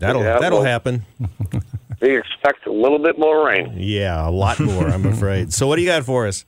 that'll 0.00 0.22
Yeah, 0.22 0.40
that'll 0.40 0.58
well- 0.58 0.66
happen. 0.66 1.04
We 2.02 2.18
expect 2.18 2.66
a 2.66 2.72
little 2.72 2.98
bit 2.98 3.18
more 3.18 3.46
rain. 3.46 3.76
Yeah, 3.78 4.28
a 4.28 4.30
lot 4.30 4.60
more, 4.60 4.88
I'm 4.88 5.06
afraid. 5.06 5.54
So 5.54 5.66
what 5.66 5.76
do 5.76 5.82
you 5.82 5.88
got 5.88 6.04
for 6.04 6.26
us? 6.26 6.44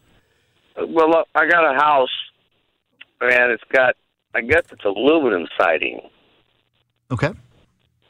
Well, 0.76 1.08
look, 1.08 1.26
I 1.34 1.46
got 1.48 1.64
a 1.72 1.78
house, 1.78 2.10
and 3.20 3.52
it's 3.52 3.64
got, 3.72 3.94
I 4.34 4.40
guess 4.40 4.62
it's 4.70 4.84
aluminum 4.84 5.46
siding, 5.58 6.00
Okay. 7.10 7.32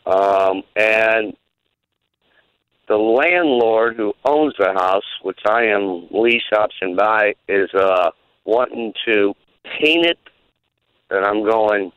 um, 0.07 0.63
and 0.75 1.37
the 2.89 2.97
landlord 2.97 3.97
who 3.97 4.15
owns 4.25 4.55
the 4.59 4.73
house, 4.73 5.05
which 5.23 5.41
I 5.47 5.65
am 5.65 6.07
lease 6.11 6.43
option 6.57 6.97
by, 6.97 7.35
is 7.49 7.73
uh, 7.75 8.11
wanting 8.45 8.93
to 9.07 9.35
paint 9.79 10.07
it, 10.07 10.19
and 11.11 11.25
I'm 11.25 11.45
going. 11.45 11.93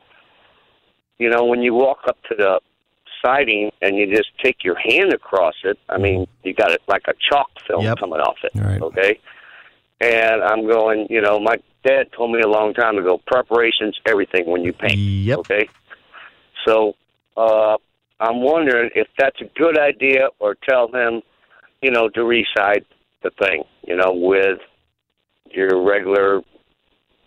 You 1.18 1.28
know, 1.28 1.44
when 1.44 1.60
you 1.60 1.74
walk 1.74 1.98
up 2.08 2.16
to 2.30 2.34
the 2.34 2.60
siding 3.22 3.70
and 3.82 3.94
you 3.94 4.06
just 4.16 4.30
take 4.42 4.64
your 4.64 4.76
hand 4.78 5.12
across 5.12 5.54
it, 5.64 5.78
I 5.90 5.98
mean, 5.98 6.26
you 6.44 6.54
got 6.54 6.70
it 6.70 6.80
like 6.88 7.02
a 7.08 7.12
chalk 7.28 7.50
film 7.66 7.84
Yep. 7.84 7.98
coming 7.98 8.20
off 8.20 8.38
it. 8.42 8.52
Right. 8.54 8.80
Okay. 8.80 9.20
And 10.00 10.42
I'm 10.42 10.66
going, 10.66 11.06
you 11.10 11.20
know, 11.20 11.38
my 11.38 11.58
dad 11.84 12.08
told 12.16 12.32
me 12.32 12.40
a 12.40 12.48
long 12.48 12.74
time 12.74 12.98
ago, 12.98 13.20
preparation's 13.26 13.98
everything 14.06 14.46
when 14.46 14.62
you 14.62 14.72
paint. 14.72 14.96
Yep. 14.96 15.38
Okay. 15.40 15.68
So 16.66 16.94
uh, 17.36 17.76
I'm 18.20 18.42
wondering 18.42 18.90
if 18.94 19.08
that's 19.18 19.40
a 19.40 19.46
good 19.58 19.78
idea 19.78 20.28
or 20.38 20.56
tell 20.68 20.88
him, 20.92 21.22
you 21.82 21.90
know, 21.90 22.08
to 22.10 22.24
reside 22.24 22.84
the 23.22 23.30
thing, 23.38 23.64
you 23.86 23.96
know, 23.96 24.12
with 24.12 24.58
your 25.50 25.82
regular, 25.82 26.42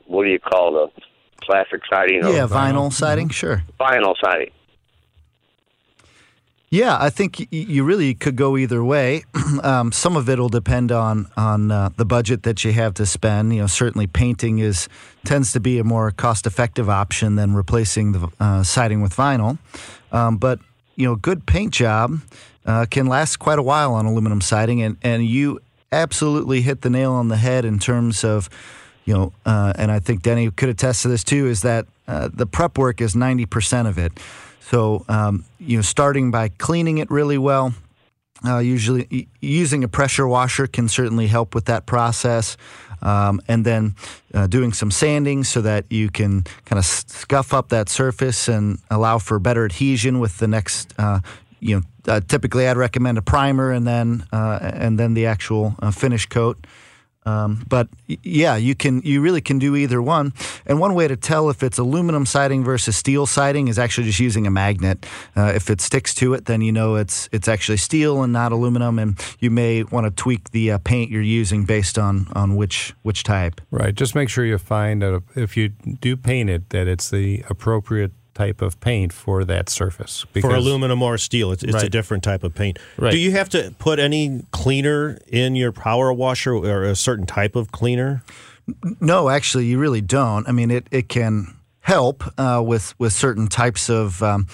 what 0.05 0.23
do 0.25 0.29
you 0.29 0.39
call 0.39 0.73
the 0.73 1.01
plastic 1.41 1.81
siding 1.89 2.23
or 2.23 2.31
Yeah, 2.31 2.47
vinyl 2.47 2.91
siding, 2.91 3.29
sure. 3.29 3.63
vinyl 3.79 4.15
siding? 4.23 4.51
Yeah, 6.73 6.97
I 6.99 7.11
think 7.11 7.49
you 7.51 7.83
really 7.83 8.15
could 8.15 8.35
go 8.35 8.57
either 8.57 8.83
way. 8.83 9.25
um, 9.63 9.91
some 9.91 10.17
of 10.17 10.27
it 10.27 10.39
will 10.39 10.49
depend 10.49 10.91
on 10.91 11.27
on 11.37 11.69
uh, 11.69 11.89
the 11.97 12.03
budget 12.03 12.41
that 12.43 12.65
you 12.65 12.71
have 12.71 12.95
to 12.95 13.05
spend. 13.05 13.53
You 13.53 13.61
know, 13.61 13.67
certainly 13.67 14.07
painting 14.07 14.57
is 14.57 14.89
tends 15.23 15.51
to 15.51 15.59
be 15.59 15.77
a 15.77 15.83
more 15.83 16.09
cost 16.09 16.47
effective 16.47 16.89
option 16.89 17.35
than 17.35 17.53
replacing 17.53 18.13
the 18.13 18.27
uh, 18.39 18.63
siding 18.63 19.03
with 19.03 19.15
vinyl. 19.15 19.59
Um, 20.11 20.37
but 20.37 20.57
you 20.95 21.05
know, 21.05 21.15
good 21.15 21.45
paint 21.45 21.75
job 21.75 22.21
uh, 22.65 22.87
can 22.89 23.05
last 23.05 23.37
quite 23.37 23.59
a 23.59 23.63
while 23.63 23.93
on 23.93 24.07
aluminum 24.07 24.41
siding, 24.41 24.81
and 24.81 24.97
and 25.03 25.23
you 25.23 25.59
absolutely 25.91 26.61
hit 26.61 26.81
the 26.81 26.89
nail 26.89 27.11
on 27.11 27.27
the 27.27 27.37
head 27.37 27.65
in 27.65 27.77
terms 27.77 28.23
of 28.23 28.49
you 29.05 29.13
know, 29.13 29.31
uh, 29.45 29.73
and 29.75 29.91
I 29.91 29.99
think 29.99 30.23
Denny 30.23 30.49
could 30.49 30.69
attest 30.69 31.03
to 31.03 31.07
this 31.07 31.23
too, 31.23 31.45
is 31.45 31.61
that 31.61 31.85
uh, 32.07 32.29
the 32.33 32.45
prep 32.45 32.77
work 32.77 32.99
is 32.99 33.15
90% 33.15 33.87
of 33.87 33.97
it. 33.97 34.13
So, 34.69 35.05
um, 35.07 35.45
you 35.59 35.77
know, 35.77 35.81
starting 35.81 36.31
by 36.31 36.49
cleaning 36.49 36.97
it 36.97 37.11
really 37.11 37.37
well, 37.37 37.73
uh, 38.45 38.59
usually 38.59 39.27
using 39.39 39.83
a 39.83 39.87
pressure 39.87 40.27
washer 40.27 40.67
can 40.67 40.87
certainly 40.87 41.27
help 41.27 41.55
with 41.55 41.65
that 41.65 41.85
process. 41.85 42.57
Um, 43.01 43.41
and 43.49 43.65
then 43.65 43.95
uh, 44.33 44.47
doing 44.47 44.71
some 44.71 44.89
sanding 44.89 45.43
so 45.43 45.61
that 45.61 45.85
you 45.91 46.09
can 46.09 46.43
kind 46.63 46.79
of 46.79 46.85
scuff 46.85 47.53
up 47.53 47.67
that 47.69 47.89
surface 47.89 48.47
and 48.47 48.79
allow 48.89 49.17
for 49.17 49.39
better 49.39 49.65
adhesion 49.65 50.19
with 50.19 50.37
the 50.37 50.47
next. 50.47 50.93
Uh, 50.97 51.19
you 51.59 51.75
know, 51.75 52.13
uh, 52.13 52.21
typically 52.21 52.67
I'd 52.67 52.77
recommend 52.77 53.17
a 53.17 53.21
primer 53.21 53.71
and 53.71 53.85
then 53.85 54.25
uh, 54.31 54.59
and 54.61 54.97
then 54.97 55.13
the 55.15 55.25
actual 55.25 55.75
uh, 55.81 55.91
finish 55.91 56.25
coat. 56.27 56.65
Um, 57.25 57.65
but 57.67 57.87
yeah, 58.07 58.55
you 58.55 58.75
can 58.75 59.01
you 59.03 59.21
really 59.21 59.41
can 59.41 59.59
do 59.59 59.75
either 59.75 60.01
one. 60.01 60.33
And 60.65 60.79
one 60.79 60.93
way 60.93 61.07
to 61.07 61.15
tell 61.15 61.49
if 61.49 61.63
it's 61.63 61.77
aluminum 61.77 62.25
siding 62.25 62.63
versus 62.63 62.95
steel 62.95 63.25
siding 63.25 63.67
is 63.67 63.79
actually 63.79 64.07
just 64.07 64.19
using 64.19 64.47
a 64.47 64.51
magnet. 64.51 65.05
Uh, 65.35 65.53
if 65.55 65.69
it 65.69 65.81
sticks 65.81 66.13
to 66.15 66.33
it, 66.33 66.45
then 66.45 66.61
you 66.61 66.71
know 66.71 66.95
it's 66.95 67.29
it's 67.31 67.47
actually 67.47 67.77
steel 67.77 68.23
and 68.23 68.33
not 68.33 68.51
aluminum. 68.51 68.99
And 68.99 69.19
you 69.39 69.51
may 69.51 69.83
want 69.83 70.05
to 70.05 70.11
tweak 70.11 70.51
the 70.51 70.71
uh, 70.71 70.77
paint 70.79 71.11
you're 71.11 71.21
using 71.21 71.65
based 71.65 71.97
on 71.97 72.27
on 72.33 72.55
which 72.55 72.93
which 73.03 73.23
type. 73.23 73.61
Right. 73.71 73.95
Just 73.95 74.15
make 74.15 74.29
sure 74.29 74.45
you 74.45 74.57
find 74.57 75.01
that 75.01 75.21
if 75.35 75.55
you 75.57 75.69
do 75.69 76.17
paint 76.17 76.49
it, 76.49 76.69
that 76.69 76.87
it's 76.87 77.09
the 77.09 77.43
appropriate 77.49 78.11
type 78.33 78.61
of 78.61 78.79
paint 78.79 79.13
for 79.13 79.43
that 79.45 79.69
surface. 79.69 80.25
For 80.39 80.55
aluminum 80.55 81.01
or 81.01 81.17
steel, 81.17 81.51
it's, 81.51 81.63
it's 81.63 81.83
a 81.83 81.89
different 81.89 82.23
type 82.23 82.43
of 82.43 82.53
paint. 82.53 82.79
Right. 82.97 83.11
Do 83.11 83.17
you 83.17 83.31
have 83.31 83.49
to 83.49 83.73
put 83.79 83.99
any 83.99 84.43
cleaner 84.51 85.19
in 85.27 85.55
your 85.55 85.71
power 85.71 86.11
washer 86.11 86.55
or 86.55 86.83
a 86.83 86.95
certain 86.95 87.25
type 87.25 87.55
of 87.55 87.71
cleaner? 87.71 88.23
No, 88.99 89.29
actually, 89.29 89.65
you 89.65 89.77
really 89.77 90.01
don't. 90.01 90.47
I 90.47 90.51
mean, 90.51 90.71
it, 90.71 90.87
it 90.91 91.09
can 91.09 91.53
help 91.81 92.23
uh, 92.39 92.63
with 92.65 92.97
with 92.97 93.13
certain 93.13 93.47
types 93.47 93.89
of 93.89 94.23
um, 94.23 94.47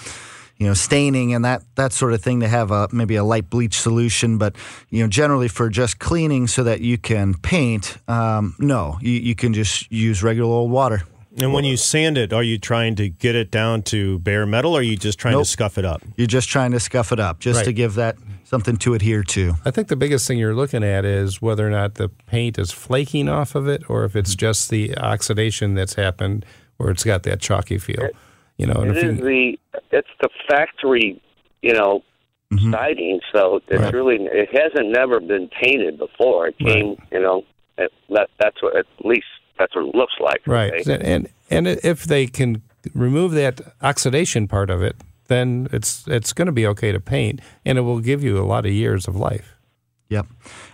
you 0.56 0.66
know 0.66 0.74
staining 0.74 1.32
and 1.32 1.44
that 1.44 1.62
that 1.76 1.92
sort 1.92 2.12
of 2.12 2.22
thing 2.22 2.40
to 2.40 2.48
have 2.48 2.70
a 2.70 2.88
maybe 2.92 3.16
a 3.16 3.24
light 3.24 3.48
bleach 3.48 3.78
solution. 3.78 4.36
But 4.36 4.56
you 4.90 5.02
know, 5.02 5.08
generally 5.08 5.48
for 5.48 5.68
just 5.70 5.98
cleaning 5.98 6.48
so 6.48 6.64
that 6.64 6.80
you 6.80 6.98
can 6.98 7.34
paint, 7.34 7.96
um, 8.08 8.54
no, 8.58 8.98
you, 9.00 9.12
you 9.12 9.34
can 9.34 9.54
just 9.54 9.90
use 9.90 10.22
regular 10.22 10.52
old 10.52 10.70
water. 10.70 11.02
And 11.38 11.52
when 11.52 11.64
you 11.64 11.76
sand 11.76 12.18
it, 12.18 12.32
are 12.32 12.42
you 12.42 12.58
trying 12.58 12.96
to 12.96 13.08
get 13.08 13.36
it 13.36 13.50
down 13.50 13.82
to 13.84 14.18
bare 14.18 14.46
metal 14.46 14.74
or 14.74 14.80
are 14.80 14.82
you 14.82 14.96
just 14.96 15.18
trying 15.18 15.34
Nope. 15.34 15.44
to 15.44 15.50
scuff 15.50 15.78
it 15.78 15.84
up? 15.84 16.02
You're 16.16 16.26
just 16.26 16.48
trying 16.48 16.72
to 16.72 16.80
scuff 16.80 17.12
it 17.12 17.20
up, 17.20 17.38
just 17.38 17.64
to 17.64 17.72
give 17.72 17.94
that 17.94 18.16
something 18.44 18.76
to 18.78 18.94
adhere 18.94 19.22
to. 19.22 19.54
I 19.64 19.70
think 19.70 19.88
the 19.88 19.96
biggest 19.96 20.26
thing 20.26 20.38
you're 20.38 20.54
looking 20.56 20.82
at 20.82 21.04
is 21.04 21.40
whether 21.40 21.66
or 21.66 21.70
not 21.70 21.94
the 21.94 22.08
paint 22.08 22.58
is 22.58 22.72
flaking 22.72 23.28
off 23.28 23.54
of 23.54 23.68
it, 23.68 23.88
or 23.88 24.04
if 24.04 24.16
it's 24.16 24.34
just 24.34 24.70
the 24.70 24.96
oxidation 24.98 25.74
that's 25.74 25.94
happened, 25.94 26.44
where 26.78 26.90
it's 26.90 27.04
got 27.04 27.22
that 27.22 27.40
chalky 27.40 27.78
feel. 27.78 28.08
You 28.56 28.66
know, 28.66 28.80
and 28.82 28.90
It 28.90 28.96
if 28.96 29.04
is 29.04 29.18
you, 29.18 29.24
the 29.24 29.58
it's 29.92 30.08
the 30.20 30.28
factory, 30.48 31.20
you 31.62 31.72
know, 31.74 32.02
Mm-hmm. 32.52 32.72
siding. 32.72 33.20
So 33.32 33.60
it's 33.68 33.80
Right. 33.80 33.94
really 33.94 34.16
it 34.24 34.48
hasn't 34.52 34.90
never 34.90 35.20
been 35.20 35.48
painted 35.62 35.96
before. 36.00 36.48
It 36.48 36.58
came, 36.58 36.96
you 37.12 37.20
know, 37.20 37.44
it, 37.78 37.92
that 38.08 38.28
that's 38.40 38.60
what 38.60 38.76
at 38.76 38.86
least 39.04 39.22
that's 39.60 39.74
what 39.74 39.86
it 39.86 39.94
looks 39.94 40.14
like. 40.18 40.40
right, 40.46 40.72
okay? 40.72 40.98
and 41.02 41.28
and 41.50 41.68
if 41.68 42.04
they 42.04 42.26
can 42.26 42.62
remove 42.94 43.32
that 43.32 43.60
oxidation 43.82 44.48
part 44.48 44.70
of 44.70 44.82
it, 44.82 44.96
then 45.28 45.68
it's 45.72 46.08
it's 46.08 46.32
going 46.32 46.46
to 46.46 46.52
be 46.52 46.66
okay 46.66 46.90
to 46.92 47.00
paint, 47.00 47.40
and 47.64 47.78
it 47.78 47.82
will 47.82 48.00
give 48.00 48.24
you 48.24 48.38
a 48.38 48.44
lot 48.44 48.64
of 48.66 48.72
years 48.72 49.06
of 49.06 49.14
life. 49.14 49.56
Yep. 50.08 50.26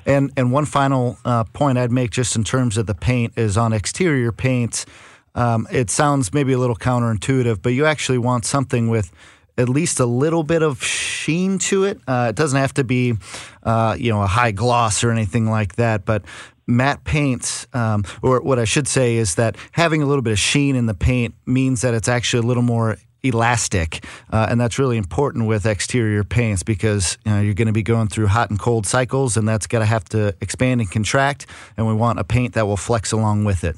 And 0.06 0.32
and 0.36 0.52
one 0.52 0.64
final 0.64 1.18
uh, 1.24 1.44
point 1.44 1.78
I'd 1.78 1.92
make 1.92 2.10
just 2.10 2.36
in 2.36 2.44
terms 2.44 2.78
of 2.78 2.86
the 2.86 2.94
paint 2.94 3.34
is 3.36 3.56
on 3.58 3.72
exterior 3.72 4.32
paints. 4.32 4.86
Um, 5.34 5.68
it 5.70 5.90
sounds 5.90 6.32
maybe 6.32 6.54
a 6.54 6.58
little 6.58 6.76
counterintuitive, 6.76 7.60
but 7.60 7.70
you 7.70 7.84
actually 7.84 8.18
want 8.18 8.46
something 8.46 8.88
with 8.88 9.12
at 9.58 9.68
least 9.68 10.00
a 10.00 10.06
little 10.06 10.42
bit 10.42 10.62
of 10.62 10.82
sheen 10.82 11.58
to 11.58 11.84
it. 11.84 12.00
Uh, 12.06 12.28
it 12.30 12.36
doesn't 12.36 12.58
have 12.58 12.74
to 12.74 12.84
be, 12.84 13.14
uh, 13.62 13.96
you 13.98 14.10
know, 14.10 14.22
a 14.22 14.26
high 14.26 14.52
gloss 14.52 15.04
or 15.04 15.10
anything 15.10 15.50
like 15.50 15.76
that, 15.76 16.04
but 16.04 16.22
matte 16.66 17.04
paints, 17.04 17.66
um, 17.72 18.04
or 18.22 18.40
what 18.40 18.58
I 18.58 18.64
should 18.64 18.88
say 18.88 19.16
is 19.16 19.36
that 19.36 19.56
having 19.72 20.02
a 20.02 20.06
little 20.06 20.22
bit 20.22 20.32
of 20.32 20.38
sheen 20.38 20.76
in 20.76 20.86
the 20.86 20.94
paint 20.94 21.34
means 21.46 21.82
that 21.82 21.94
it's 21.94 22.08
actually 22.08 22.44
a 22.44 22.46
little 22.46 22.62
more 22.62 22.96
elastic, 23.22 24.04
uh, 24.32 24.46
and 24.48 24.60
that's 24.60 24.78
really 24.78 24.96
important 24.96 25.46
with 25.46 25.66
exterior 25.66 26.22
paints 26.24 26.62
because 26.62 27.18
you 27.24 27.32
know, 27.32 27.40
you're 27.40 27.54
going 27.54 27.66
to 27.66 27.72
be 27.72 27.82
going 27.82 28.08
through 28.08 28.26
hot 28.26 28.50
and 28.50 28.58
cold 28.58 28.86
cycles, 28.86 29.36
and 29.36 29.48
that's 29.48 29.66
going 29.66 29.82
to 29.82 29.86
have 29.86 30.04
to 30.10 30.34
expand 30.40 30.80
and 30.80 30.90
contract, 30.90 31.46
and 31.76 31.86
we 31.86 31.94
want 31.94 32.18
a 32.18 32.24
paint 32.24 32.54
that 32.54 32.66
will 32.66 32.76
flex 32.76 33.12
along 33.12 33.44
with 33.44 33.64
it. 33.64 33.76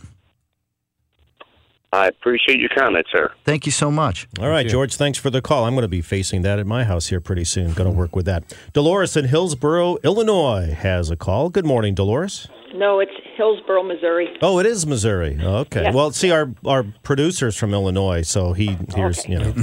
I 1.92 2.06
appreciate 2.08 2.60
your 2.60 2.68
comment, 2.76 3.06
sir. 3.10 3.32
Thank 3.44 3.64
you 3.64 3.72
so 3.72 3.90
much. 3.90 4.28
All 4.38 4.48
right, 4.50 4.64
you. 4.66 4.70
George, 4.70 4.94
thanks 4.96 5.18
for 5.18 5.30
the 5.30 5.40
call. 5.40 5.64
I'm 5.64 5.74
going 5.74 5.82
to 5.82 5.88
be 5.88 6.02
facing 6.02 6.42
that 6.42 6.58
at 6.58 6.66
my 6.66 6.84
house 6.84 7.06
here 7.06 7.20
pretty 7.20 7.44
soon. 7.44 7.72
Going 7.72 7.90
to 7.90 7.96
work 7.96 8.14
with 8.14 8.26
that. 8.26 8.54
Dolores 8.74 9.16
in 9.16 9.24
Hillsboro, 9.26 9.96
Illinois 10.04 10.70
has 10.78 11.10
a 11.10 11.16
call. 11.16 11.48
Good 11.48 11.64
morning, 11.64 11.94
Dolores. 11.94 12.46
No, 12.74 13.00
it's 13.00 13.12
Hillsboro, 13.36 13.82
Missouri. 13.84 14.28
Oh, 14.42 14.58
it 14.58 14.66
is 14.66 14.86
Missouri. 14.86 15.38
Okay. 15.42 15.84
Yes. 15.84 15.94
Well, 15.94 16.10
see, 16.10 16.30
our 16.30 16.50
our 16.66 16.84
producer's 17.02 17.56
from 17.56 17.72
Illinois, 17.72 18.20
so 18.20 18.52
he 18.52 18.76
hears, 18.94 19.20
Okay. 19.20 19.32
you 19.32 19.38
know, 19.38 19.52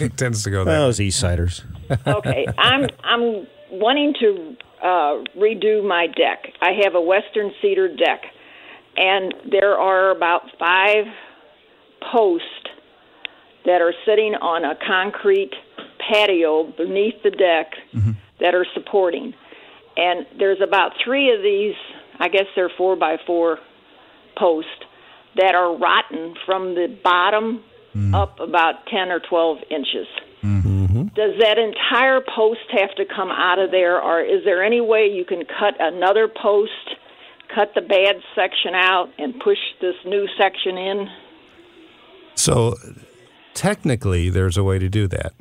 it 0.00 0.16
tends 0.16 0.42
to 0.42 0.50
go 0.50 0.64
there. 0.64 0.76
those 0.80 1.00
East 1.00 1.20
Siders. 1.20 1.62
Okay, 2.08 2.46
I'm 2.58 2.88
I'm 3.04 3.46
wanting 3.70 4.14
to 4.20 4.56
uh, 4.82 5.22
redo 5.38 5.86
my 5.86 6.08
deck. 6.08 6.52
I 6.60 6.72
have 6.82 6.96
a 6.96 7.00
Western 7.00 7.52
cedar 7.62 7.86
deck, 7.94 8.22
and 8.96 9.32
there 9.48 9.78
are 9.78 10.10
about 10.10 10.42
five 10.58 11.04
posts 12.12 12.46
that 13.64 13.80
are 13.80 13.94
sitting 14.06 14.34
on 14.34 14.64
a 14.64 14.74
concrete 14.86 15.52
patio 15.98 16.72
beneath 16.76 17.22
the 17.22 17.30
deck 17.30 17.72
mm-hmm. 17.94 18.12
that 18.40 18.54
are 18.54 18.66
supporting. 18.74 19.34
And 19.96 20.26
there's 20.38 20.60
about 20.62 20.92
three 21.04 21.34
of 21.34 21.42
these. 21.42 21.74
I 22.18 22.28
guess 22.28 22.46
they're 22.54 22.70
four 22.76 22.96
by 22.96 23.16
four 23.26 23.58
posts 24.36 24.70
that 25.36 25.54
are 25.54 25.76
rotten 25.76 26.34
from 26.46 26.74
the 26.74 26.98
bottom 27.02 27.62
mm-hmm. 27.94 28.14
up 28.14 28.40
about 28.40 28.86
10 28.86 29.10
or 29.10 29.20
12 29.20 29.58
inches. 29.70 30.06
Mm-hmm. 30.42 31.02
Does 31.14 31.38
that 31.40 31.58
entire 31.58 32.20
post 32.20 32.60
have 32.72 32.94
to 32.96 33.04
come 33.04 33.30
out 33.30 33.58
of 33.58 33.70
there, 33.70 34.00
or 34.00 34.22
is 34.22 34.44
there 34.44 34.64
any 34.64 34.80
way 34.80 35.06
you 35.06 35.24
can 35.24 35.44
cut 35.44 35.74
another 35.78 36.28
post, 36.28 36.96
cut 37.54 37.72
the 37.74 37.82
bad 37.82 38.16
section 38.34 38.74
out, 38.74 39.08
and 39.18 39.38
push 39.40 39.58
this 39.80 39.96
new 40.06 40.26
section 40.38 40.78
in? 40.78 41.08
So 42.40 42.76
technically, 43.52 44.30
there's 44.30 44.56
a 44.56 44.64
way 44.64 44.78
to 44.78 44.88
do 44.88 45.06
that. 45.08 45.34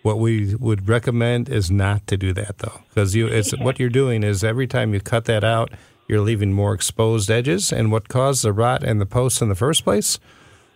What 0.00 0.18
we 0.18 0.54
would 0.54 0.88
recommend 0.88 1.50
is 1.50 1.70
not 1.70 2.06
to 2.06 2.16
do 2.16 2.32
that, 2.32 2.58
though, 2.58 2.80
because 2.88 3.14
you 3.14 3.26
it's 3.26 3.50
what 3.58 3.78
you're 3.78 3.90
doing 3.90 4.22
is 4.22 4.42
every 4.42 4.66
time 4.66 4.94
you 4.94 5.00
cut 5.00 5.26
that 5.26 5.44
out, 5.44 5.70
you're 6.08 6.22
leaving 6.22 6.54
more 6.54 6.72
exposed 6.72 7.30
edges, 7.30 7.72
and 7.72 7.92
what 7.92 8.08
caused 8.08 8.42
the 8.42 8.54
rot 8.54 8.82
in 8.82 9.00
the 9.00 9.06
post 9.06 9.42
in 9.42 9.50
the 9.50 9.54
first 9.54 9.84
place 9.84 10.18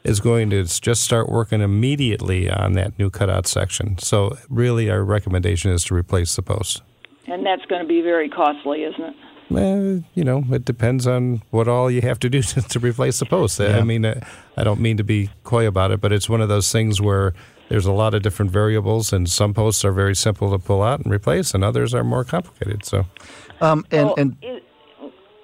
is 0.04 0.20
going 0.20 0.50
to 0.50 0.64
just 0.64 1.02
start 1.02 1.30
working 1.30 1.62
immediately 1.62 2.50
on 2.50 2.74
that 2.74 2.98
new 2.98 3.08
cutout 3.08 3.46
section. 3.46 3.96
So 3.98 4.36
really, 4.50 4.90
our 4.90 5.02
recommendation 5.02 5.70
is 5.70 5.82
to 5.84 5.94
replace 5.94 6.36
the 6.36 6.42
post. 6.42 6.82
And 7.26 7.44
that's 7.44 7.64
going 7.66 7.80
to 7.80 7.88
be 7.88 8.02
very 8.02 8.28
costly, 8.28 8.84
isn't 8.84 9.02
it? 9.02 9.14
Eh, 9.54 10.00
you 10.14 10.24
know, 10.24 10.44
it 10.50 10.64
depends 10.64 11.06
on 11.06 11.42
what 11.50 11.68
all 11.68 11.90
you 11.90 12.00
have 12.02 12.18
to 12.20 12.28
do 12.28 12.42
to, 12.52 12.60
to 12.62 12.78
replace 12.78 13.18
the 13.18 13.26
post. 13.26 13.60
I 13.60 13.82
mean, 13.82 14.04
uh, 14.04 14.20
I 14.56 14.64
don't 14.64 14.80
mean 14.80 14.96
to 14.98 15.04
be 15.04 15.30
coy 15.44 15.66
about 15.66 15.90
it, 15.90 16.00
but 16.00 16.12
it's 16.12 16.28
one 16.28 16.40
of 16.40 16.48
those 16.48 16.70
things 16.70 17.00
where 17.00 17.32
there's 17.68 17.86
a 17.86 17.92
lot 17.92 18.14
of 18.14 18.22
different 18.22 18.50
variables, 18.50 19.12
and 19.12 19.28
some 19.28 19.52
posts 19.54 19.84
are 19.84 19.92
very 19.92 20.14
simple 20.16 20.50
to 20.50 20.58
pull 20.58 20.82
out 20.82 21.00
and 21.00 21.12
replace, 21.12 21.54
and 21.54 21.62
others 21.64 21.94
are 21.94 22.04
more 22.04 22.24
complicated. 22.24 22.84
So, 22.84 23.06
Um, 23.60 23.84
and 23.90 24.06
Well, 24.06 24.14
and 24.18 24.36
is- 24.42 24.62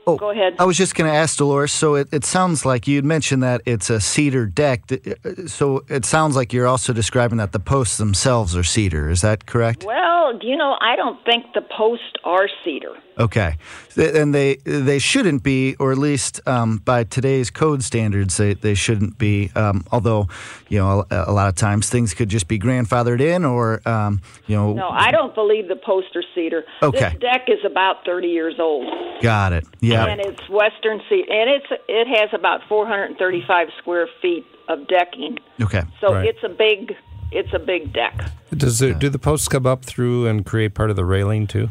Oh, 0.06 0.16
Go 0.16 0.30
ahead. 0.30 0.56
I 0.58 0.64
was 0.64 0.76
just 0.76 0.94
going 0.94 1.10
to 1.10 1.16
ask 1.16 1.38
Dolores. 1.38 1.72
So 1.72 1.94
it, 1.94 2.08
it 2.12 2.24
sounds 2.24 2.66
like 2.66 2.86
you'd 2.86 3.04
mentioned 3.04 3.42
that 3.42 3.62
it's 3.64 3.88
a 3.90 4.00
cedar 4.00 4.46
deck. 4.46 4.82
Uh, 4.92 5.46
So 5.46 5.82
it 5.88 6.04
sounds 6.04 6.36
like 6.36 6.52
you're 6.52 6.66
also 6.66 6.92
describing 6.92 7.38
that 7.38 7.52
the 7.52 7.60
posts 7.60 7.96
themselves 7.96 8.54
are 8.56 8.64
cedar. 8.64 9.08
Is 9.10 9.20
that 9.22 9.46
correct? 9.46 9.84
well, 9.84 10.38
you 10.42 10.56
know, 10.56 10.76
I 10.80 10.96
don't 10.96 11.22
think 11.24 11.44
the 11.54 11.60
posts 11.62 12.12
are 12.24 12.48
cedar. 12.64 12.92
Okay, 13.16 13.54
and 13.96 14.34
they 14.34 14.56
they 14.64 14.98
shouldn't 14.98 15.44
be, 15.44 15.76
or 15.78 15.92
at 15.92 15.98
least 15.98 16.40
um, 16.48 16.78
by 16.78 17.04
today's 17.04 17.48
code 17.48 17.84
standards, 17.84 18.36
they, 18.38 18.54
they 18.54 18.74
shouldn't 18.74 19.18
be. 19.18 19.52
Um, 19.54 19.84
although, 19.92 20.26
you 20.68 20.78
know, 20.80 21.04
a, 21.10 21.24
a 21.28 21.32
lot 21.32 21.46
of 21.48 21.54
times 21.54 21.88
things 21.90 22.12
could 22.12 22.28
just 22.28 22.48
be 22.48 22.58
grandfathered 22.58 23.20
in, 23.20 23.44
or 23.44 23.86
um, 23.88 24.20
you 24.48 24.56
know, 24.56 24.72
No, 24.72 24.88
I 24.88 25.12
don't 25.12 25.32
believe 25.32 25.68
the 25.68 25.76
posts 25.76 26.10
are 26.16 26.24
cedar. 26.34 26.64
Okay. 26.82 27.10
This 27.10 27.20
deck 27.20 27.42
is 27.46 27.60
about 27.64 28.04
30 28.04 28.26
years 28.26 28.56
old. 28.58 28.88
got 29.22 29.52
it. 29.52 29.64
Yeah, 29.80 29.93
And 29.94 30.20
it's 30.20 30.48
western 30.48 31.00
cedar, 31.08 31.32
and 31.32 31.50
it's 31.50 31.66
it 31.88 32.06
has 32.08 32.30
about 32.32 32.60
435 32.68 33.68
square 33.78 34.08
feet 34.20 34.44
of 34.68 34.86
decking. 34.88 35.38
okay. 35.62 35.82
So 36.00 36.14
Right. 36.14 36.26
it's 36.28 36.42
a 36.42 36.48
big 36.48 36.94
it's 37.32 37.52
a 37.52 37.58
big 37.58 37.92
deck. 37.92 38.30
does 38.56 38.80
it, 38.82 38.98
do 39.00 39.08
the 39.08 39.18
posts 39.18 39.48
come 39.48 39.66
up 39.66 39.84
through 39.84 40.26
and 40.28 40.44
create 40.46 40.74
part 40.74 40.90
of 40.90 40.96
the 40.96 41.04
railing 41.04 41.46
too? 41.46 41.68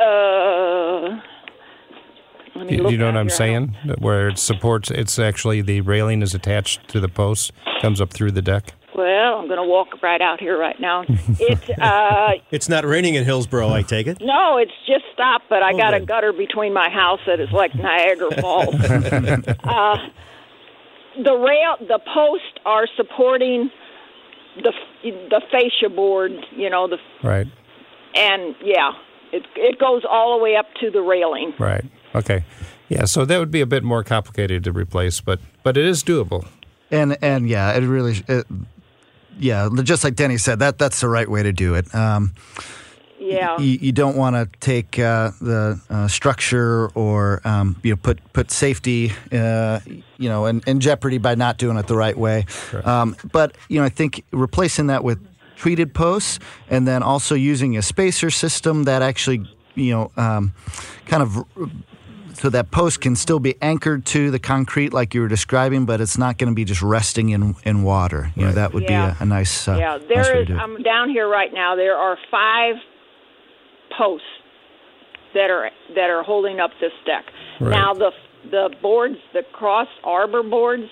Uh, 0.00 1.20
let 2.56 2.66
me 2.66 2.76
Do 2.76 2.82
look 2.84 2.92
you 2.92 2.98
know 2.98 3.06
what 3.06 3.16
I'm 3.16 3.26
here. 3.26 3.36
saying? 3.36 3.76
Where 3.98 4.28
it 4.28 4.38
supports, 4.38 4.90
it's 4.90 5.18
actually 5.18 5.62
the 5.62 5.80
railing 5.82 6.22
is 6.22 6.34
attached 6.34 6.88
to 6.88 7.00
the 7.00 7.08
post, 7.08 7.52
comes 7.80 8.00
up 8.00 8.10
through 8.12 8.32
the 8.32 8.42
deck. 8.42 8.74
Well, 8.98 9.38
I'm 9.38 9.46
going 9.46 9.58
to 9.58 9.64
walk 9.68 10.02
right 10.02 10.20
out 10.20 10.40
here 10.40 10.58
right 10.58 10.78
now. 10.80 11.04
It 11.08 11.78
uh, 11.80 12.32
It's 12.50 12.68
not 12.68 12.84
raining 12.84 13.14
in 13.14 13.24
Hillsboro, 13.24 13.70
I 13.70 13.82
take 13.82 14.06
it. 14.08 14.18
no, 14.20 14.58
it's 14.58 14.72
just 14.86 15.04
stopped, 15.14 15.44
but 15.48 15.62
I 15.62 15.72
Oh, 15.72 15.76
got 15.78 15.94
a 15.94 16.00
gutter 16.00 16.32
between 16.32 16.72
my 16.74 16.90
house 16.90 17.20
that 17.26 17.38
is 17.38 17.50
like 17.52 17.74
Niagara 17.76 18.40
Falls. 18.40 18.74
uh, 18.84 19.96
the 21.22 21.34
rail, 21.36 21.76
the 21.80 22.00
posts 22.12 22.58
are 22.66 22.86
supporting 22.96 23.70
the 24.56 24.72
the 25.30 25.40
fascia 25.52 25.88
board. 25.88 26.32
You 26.56 26.68
know 26.70 26.88
the 26.88 26.98
Right, 27.22 27.46
and 28.14 28.54
yeah, 28.62 28.92
it 29.32 29.44
it 29.56 29.78
goes 29.78 30.02
all 30.08 30.36
the 30.36 30.42
way 30.42 30.56
up 30.56 30.66
to 30.80 30.90
the 30.90 31.00
railing. 31.02 31.54
right. 31.58 31.84
Okay. 32.14 32.44
Yeah, 32.88 33.04
so 33.04 33.24
that 33.26 33.38
would 33.38 33.50
be 33.50 33.60
a 33.60 33.66
bit 33.66 33.84
more 33.84 34.02
complicated 34.02 34.64
to 34.64 34.72
replace, 34.72 35.20
but 35.20 35.38
but 35.62 35.76
it 35.76 35.84
is 35.84 36.02
doable. 36.02 36.46
And 36.90 37.16
and 37.22 37.48
yeah, 37.48 37.72
it 37.76 37.82
really, 37.84 38.24
it, 38.26 38.46
yeah, 39.38 39.68
just 39.82 40.04
like 40.04 40.14
Denny 40.14 40.38
said, 40.38 40.58
that 40.60 40.78
that's 40.78 41.00
the 41.00 41.08
right 41.08 41.28
way 41.28 41.42
to 41.42 41.52
do 41.52 41.74
it. 41.74 41.92
Um, 41.94 42.34
Yeah. 43.20 43.58
you, 43.58 43.78
you 43.80 43.92
don't 43.92 44.16
want 44.16 44.36
to 44.36 44.48
take 44.60 44.98
uh, 44.98 45.32
the 45.40 45.80
uh, 45.90 46.08
structure 46.08 46.88
or 46.94 47.40
um, 47.44 47.76
you 47.82 47.92
know 47.92 47.96
put 47.96 48.18
put 48.32 48.50
safety 48.50 49.12
uh, 49.32 49.80
you 50.16 50.28
know 50.28 50.46
in, 50.46 50.62
in 50.66 50.80
jeopardy 50.80 51.18
by 51.18 51.34
not 51.34 51.58
doing 51.58 51.76
it 51.76 51.86
the 51.86 51.96
right 51.96 52.16
way. 52.16 52.46
Um, 52.84 53.16
but 53.32 53.56
you 53.68 53.78
know 53.80 53.84
I 53.84 53.90
think 53.90 54.24
replacing 54.32 54.86
that 54.88 55.04
with 55.04 55.18
treated 55.56 55.92
posts 55.92 56.38
and 56.70 56.86
then 56.86 57.02
also 57.02 57.34
using 57.34 57.76
a 57.76 57.82
spacer 57.82 58.30
system 58.30 58.84
that 58.84 59.02
actually 59.02 59.44
you 59.74 59.92
know 59.92 60.10
um, 60.16 60.52
kind 61.06 61.22
of 61.22 61.44
so 62.38 62.48
that 62.50 62.70
post 62.70 63.00
can 63.00 63.16
still 63.16 63.38
be 63.40 63.54
anchored 63.60 64.06
to 64.06 64.30
the 64.30 64.38
concrete 64.38 64.92
like 64.92 65.14
you 65.14 65.20
were 65.20 65.28
describing, 65.28 65.84
but 65.86 66.00
it's 66.00 66.16
not 66.16 66.38
going 66.38 66.50
to 66.50 66.54
be 66.54 66.64
just 66.64 66.82
resting 66.82 67.30
in 67.30 67.54
in 67.64 67.82
water. 67.82 68.30
You 68.36 68.46
know 68.46 68.52
that 68.52 68.72
would 68.72 68.84
Yeah. 68.84 69.12
be 69.14 69.16
a, 69.20 69.22
a 69.22 69.26
nice 69.26 69.66
uh, 69.68 69.76
yeah, 69.78 69.96
nice 69.96 70.08
there 70.08 70.22
way 70.22 70.32
to 70.32 70.40
is. 70.42 70.46
do 70.48 70.54
it. 70.54 70.58
I'm 70.58 70.82
down 70.82 71.10
here 71.10 71.28
right 71.28 71.52
now. 71.52 71.74
There 71.76 71.96
are 71.96 72.16
five 72.30 72.76
posts 73.96 74.26
that 75.34 75.50
are 75.50 75.70
that 75.94 76.10
are 76.10 76.22
holding 76.22 76.60
up 76.60 76.70
this 76.80 76.92
deck. 77.06 77.24
Right. 77.60 77.70
Now 77.70 77.94
the 77.94 78.10
the 78.50 78.70
boards, 78.80 79.16
the 79.32 79.42
cross 79.52 79.88
arbor 80.04 80.42
boards, 80.42 80.84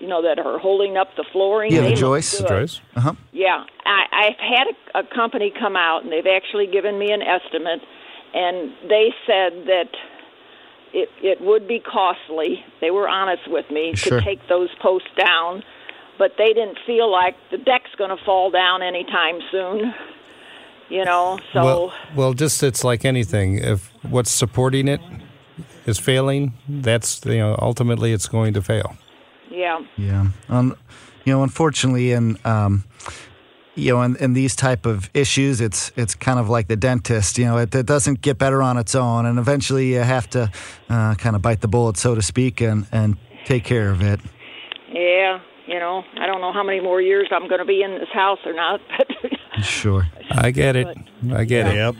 you 0.00 0.08
know, 0.08 0.22
that 0.22 0.38
are 0.38 0.58
holding 0.58 0.96
up 0.96 1.08
the 1.16 1.24
flooring. 1.32 1.70
Yeah, 1.72 1.82
the 1.82 1.88
look 1.90 1.98
joists. 1.98 2.40
good. 2.40 2.48
Joyce? 2.48 2.80
Uh-huh. 2.96 3.12
Yeah, 3.32 3.64
I, 3.84 4.04
I've 4.12 4.38
had 4.38 4.66
a, 4.94 5.00
a 5.00 5.14
company 5.14 5.52
come 5.58 5.76
out 5.76 6.02
and 6.02 6.10
they've 6.10 6.26
actually 6.26 6.66
given 6.66 6.98
me 6.98 7.12
an 7.12 7.20
estimate, 7.22 7.80
and 8.34 8.72
they 8.88 9.12
said 9.26 9.66
that 9.66 9.88
it 10.92 11.08
it 11.22 11.40
would 11.40 11.66
be 11.68 11.80
costly. 11.80 12.64
They 12.80 12.90
were 12.90 13.08
honest 13.08 13.48
with 13.48 13.70
me 13.70 13.94
Sure. 13.94 14.18
to 14.20 14.24
take 14.24 14.46
those 14.48 14.68
posts 14.80 15.08
down, 15.16 15.62
but 16.18 16.32
they 16.38 16.52
didn't 16.52 16.78
feel 16.86 17.10
like 17.10 17.34
the 17.50 17.58
deck's 17.58 17.94
going 17.96 18.10
to 18.16 18.22
fall 18.24 18.50
down 18.50 18.82
anytime 18.82 19.40
soon. 19.50 19.94
You 20.88 21.04
know, 21.04 21.38
so 21.52 21.64
Well, 21.64 21.92
well, 22.14 22.32
just 22.32 22.62
it's 22.62 22.84
like 22.84 23.04
anything. 23.04 23.58
If 23.58 23.92
what's 24.02 24.30
supporting 24.30 24.86
it 24.86 25.00
is 25.84 25.98
failing, 25.98 26.52
that's 26.68 27.24
you 27.26 27.38
know 27.38 27.56
ultimately 27.60 28.12
it's 28.12 28.28
going 28.28 28.54
to 28.54 28.62
fail. 28.62 28.96
yeah. 29.50 29.80
Yeah, 29.96 30.26
um, 30.48 30.76
you 31.24 31.32
know, 31.32 31.42
unfortunately, 31.42 32.12
in 32.12 32.38
um, 32.44 32.84
you 33.76 33.92
know, 33.94 34.02
in, 34.02 34.16
in 34.16 34.32
these 34.32 34.56
type 34.56 34.86
of 34.86 35.08
issues, 35.14 35.60
it's 35.60 35.92
it's 35.96 36.14
kind 36.14 36.40
of 36.40 36.48
like 36.48 36.66
the 36.66 36.76
dentist. 36.76 37.38
You 37.38 37.44
know, 37.44 37.58
it, 37.58 37.74
it 37.74 37.86
doesn't 37.86 38.22
get 38.22 38.38
better 38.38 38.62
on 38.62 38.78
its 38.78 38.94
own, 38.94 39.26
and 39.26 39.38
eventually 39.38 39.92
you 39.92 40.00
have 40.00 40.28
to 40.30 40.50
uh, 40.88 41.14
kind 41.14 41.36
of 41.36 41.42
bite 41.42 41.60
the 41.60 41.68
bullet, 41.68 41.96
so 41.96 42.14
to 42.14 42.22
speak, 42.22 42.60
and 42.60 42.86
and 42.90 43.16
take 43.44 43.64
care 43.64 43.90
of 43.90 44.02
it. 44.02 44.18
Yeah, 44.90 45.40
you 45.66 45.78
know, 45.78 46.02
I 46.18 46.26
don't 46.26 46.40
know 46.40 46.52
how 46.52 46.62
many 46.64 46.80
more 46.80 47.00
years 47.02 47.28
I'm 47.30 47.48
going 47.48 47.60
to 47.60 47.66
be 47.66 47.82
in 47.82 47.92
this 47.92 48.08
house 48.12 48.38
or 48.46 48.54
not, 48.54 48.80
but 48.98 49.62
Sure. 49.62 50.06
I 50.30 50.50
get 50.50 50.76
it. 50.76 50.86
I 51.32 51.44
get 51.44 51.66
it. 51.66 51.74
Yep. 51.76 51.94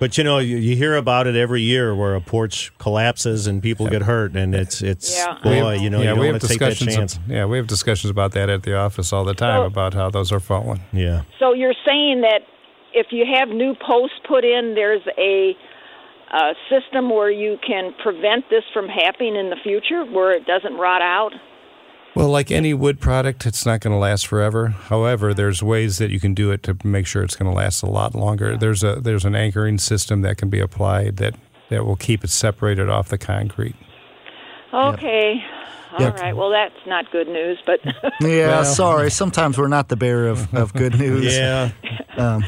But 0.00 0.18
you 0.18 0.24
know, 0.24 0.38
you, 0.38 0.56
you 0.56 0.76
hear 0.76 0.96
about 0.96 1.26
it 1.26 1.36
every 1.36 1.62
year 1.62 1.94
where 1.94 2.14
a 2.14 2.20
porch 2.20 2.72
collapses 2.78 3.46
and 3.46 3.62
people 3.62 3.86
get 3.88 4.02
hurt, 4.02 4.34
and 4.36 4.54
it's 4.54 4.82
it's 4.82 5.16
Yeah. 5.16 5.38
boy, 5.42 5.74
you 5.74 5.88
know, 5.90 6.00
yeah, 6.02 6.14
you 6.14 6.20
we 6.20 6.26
don't 6.26 6.26
have 6.26 6.32
want 6.34 6.42
to 6.42 6.48
take 6.48 6.58
that 6.58 6.70
discussions. 6.70 6.96
chance. 6.96 7.16
Of, 7.16 7.28
yeah, 7.30 7.44
we 7.46 7.56
have 7.58 7.66
discussions 7.66 8.10
about 8.10 8.32
that 8.32 8.50
at 8.50 8.64
the 8.64 8.76
office 8.76 9.12
all 9.12 9.24
the 9.24 9.34
time 9.34 9.58
Well- 9.58 9.66
about 9.66 9.94
how 9.94 10.10
those 10.10 10.32
are 10.32 10.40
falling. 10.40 10.80
yeah. 10.92 11.22
So 11.38 11.52
you're 11.54 11.74
saying 11.86 12.22
that 12.22 12.40
if 12.92 13.06
you 13.12 13.24
have 13.38 13.48
new 13.48 13.74
posts 13.86 14.16
put 14.26 14.44
in, 14.44 14.74
there's 14.74 15.02
a, 15.18 15.56
a 16.32 16.54
system 16.68 17.10
where 17.10 17.30
you 17.30 17.58
can 17.66 17.92
prevent 18.02 18.48
this 18.50 18.64
from 18.72 18.88
happening 18.88 19.36
in 19.36 19.50
the 19.50 19.56
future, 19.62 20.04
where 20.04 20.32
it 20.32 20.44
doesn't 20.46 20.74
rot 20.74 21.02
out. 21.02 21.32
Well, 22.14 22.28
like 22.28 22.50
any 22.52 22.74
wood 22.74 23.00
product, 23.00 23.44
it's 23.44 23.66
not 23.66 23.80
going 23.80 23.92
to 23.92 23.98
last 23.98 24.26
forever. 24.26 24.68
However, 24.68 25.34
there's 25.34 25.62
ways 25.62 25.98
that 25.98 26.10
you 26.10 26.20
can 26.20 26.32
do 26.32 26.50
it 26.52 26.62
to 26.62 26.76
make 26.84 27.06
sure 27.06 27.22
it's 27.24 27.34
going 27.34 27.50
to 27.50 27.56
last 27.56 27.82
a 27.82 27.86
lot 27.86 28.14
longer. 28.14 28.56
There's 28.56 28.84
a 28.84 28.96
there's 29.00 29.24
an 29.24 29.34
anchoring 29.34 29.78
system 29.78 30.22
that 30.22 30.36
can 30.36 30.48
be 30.48 30.60
applied 30.60 31.16
that 31.16 31.34
that 31.70 31.84
will 31.84 31.96
keep 31.96 32.22
it 32.22 32.30
separated 32.30 32.88
off 32.88 33.08
the 33.08 33.18
concrete. 33.18 33.74
Okay. 34.72 35.42
all 35.92 36.06
right. 36.10 36.18
Yep. 36.26 36.34
Well, 36.36 36.50
that's 36.50 36.86
not 36.86 37.10
good 37.10 37.28
news, 37.28 37.58
but 37.66 37.80
Yeah, 38.20 38.48
Well- 38.48 38.64
sorry. 38.64 39.10
Sometimes 39.10 39.58
we're 39.58 39.68
not 39.68 39.88
the 39.88 39.96
bearer 39.96 40.28
of, 40.28 40.52
of 40.54 40.72
good 40.72 40.94
news. 40.98 41.36
Yeah. 41.36 41.70
Um, 42.16 42.44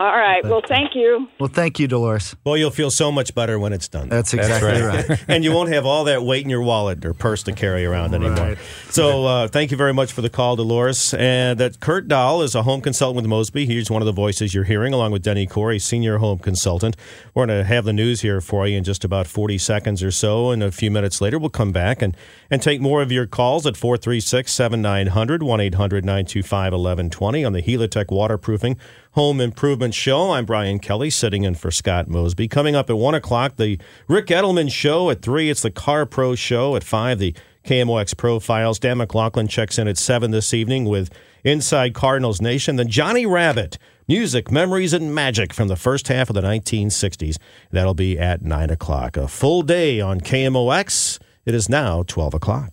all 0.00 0.16
right. 0.16 0.42
Well, 0.42 0.62
thank 0.66 0.94
you. 0.94 1.28
well, 1.38 1.50
thank 1.50 1.78
you, 1.78 1.86
Dolores. 1.86 2.34
Well, 2.42 2.56
you'll 2.56 2.70
feel 2.70 2.90
so 2.90 3.12
much 3.12 3.34
better 3.34 3.58
when 3.58 3.74
it's 3.74 3.86
done. 3.86 4.08
That's 4.08 4.32
exactly 4.32 4.80
right. 4.80 5.24
and 5.28 5.44
you 5.44 5.52
won't 5.52 5.70
have 5.74 5.84
all 5.84 6.04
that 6.04 6.22
weight 6.22 6.42
in 6.42 6.48
your 6.48 6.62
wallet 6.62 7.04
or 7.04 7.12
purse 7.12 7.42
to 7.42 7.52
carry 7.52 7.84
around 7.84 8.14
anymore. 8.14 8.56
So, 8.88 9.26
uh, 9.26 9.48
thank 9.48 9.70
you 9.70 9.76
very 9.76 9.92
much 9.92 10.12
for 10.12 10.22
the 10.22 10.30
call, 10.30 10.56
Dolores. 10.56 11.12
And 11.12 11.60
that 11.60 11.80
Kurt 11.80 12.08
Doll 12.08 12.40
is 12.40 12.54
a 12.54 12.62
home 12.62 12.80
consultant 12.80 13.16
with 13.16 13.26
Mosby. 13.26 13.66
He's 13.66 13.90
one 13.90 14.00
of 14.00 14.06
the 14.06 14.12
voices 14.12 14.54
you're 14.54 14.64
hearing, 14.64 14.94
along 14.94 15.12
with 15.12 15.22
Denny 15.22 15.46
Corr, 15.46 15.78
senior 15.78 16.16
home 16.16 16.38
consultant. 16.38 16.96
We're 17.34 17.44
going 17.44 17.58
to 17.58 17.64
have 17.64 17.84
the 17.84 17.92
news 17.92 18.22
here 18.22 18.40
for 18.40 18.66
you 18.66 18.78
in 18.78 18.84
just 18.84 19.04
about 19.04 19.26
40 19.26 19.58
seconds 19.58 20.02
or 20.02 20.10
so. 20.10 20.50
And 20.50 20.62
a 20.62 20.72
few 20.72 20.90
minutes 20.90 21.20
later, 21.20 21.38
we'll 21.38 21.50
come 21.50 21.72
back 21.72 22.00
and, 22.00 22.16
and 22.50 22.62
take 22.62 22.80
more 22.80 23.02
of 23.02 23.12
your 23.12 23.26
calls 23.26 23.66
at 23.66 23.76
436 23.76 24.50
7900 24.50 25.42
1 25.42 25.60
800 25.60 26.04
925 26.06 26.72
1120 26.72 27.44
on 27.44 27.52
the 27.52 27.60
Helitech 27.60 28.10
Waterproofing 28.10 28.78
Home 29.14 29.40
Improvement 29.40 29.92
Show. 29.92 30.30
I'm 30.30 30.44
Brian 30.44 30.78
Kelly, 30.78 31.10
sitting 31.10 31.42
in 31.42 31.56
for 31.56 31.72
Scott 31.72 32.06
Mosby. 32.06 32.46
Coming 32.46 32.76
up 32.76 32.88
at 32.88 32.96
1 32.96 33.14
o'clock, 33.14 33.56
the 33.56 33.76
Ric 34.06 34.26
Edelman 34.26 34.70
Show. 34.70 35.10
At 35.10 35.20
3, 35.20 35.50
it's 35.50 35.62
the 35.62 35.70
Car 35.72 36.06
Pro 36.06 36.36
Show. 36.36 36.76
At 36.76 36.84
5, 36.84 37.18
the 37.18 37.34
KMOX 37.64 38.16
Profiles. 38.16 38.78
Dan 38.78 38.98
McLaughlin 38.98 39.48
checks 39.48 39.78
in 39.80 39.88
at 39.88 39.98
7 39.98 40.30
this 40.30 40.54
evening 40.54 40.84
with 40.84 41.10
Inside 41.42 41.92
Cardinals 41.92 42.40
Nation. 42.40 42.76
Then 42.76 42.86
Johnny 42.86 43.26
Rabbitt, 43.26 43.78
music, 44.06 44.48
memories, 44.48 44.92
and 44.92 45.12
magic 45.12 45.52
from 45.52 45.66
the 45.66 45.74
first 45.74 46.06
half 46.06 46.30
of 46.30 46.34
the 46.34 46.42
1960s. 46.42 47.36
That'll 47.72 47.94
be 47.94 48.16
at 48.16 48.42
9 48.42 48.70
o'clock. 48.70 49.16
A 49.16 49.26
full 49.26 49.62
day 49.62 50.00
on 50.00 50.20
KMOX. 50.20 51.18
It 51.44 51.54
is 51.56 51.68
now 51.68 52.04
12 52.06 52.34
o'clock. 52.34 52.68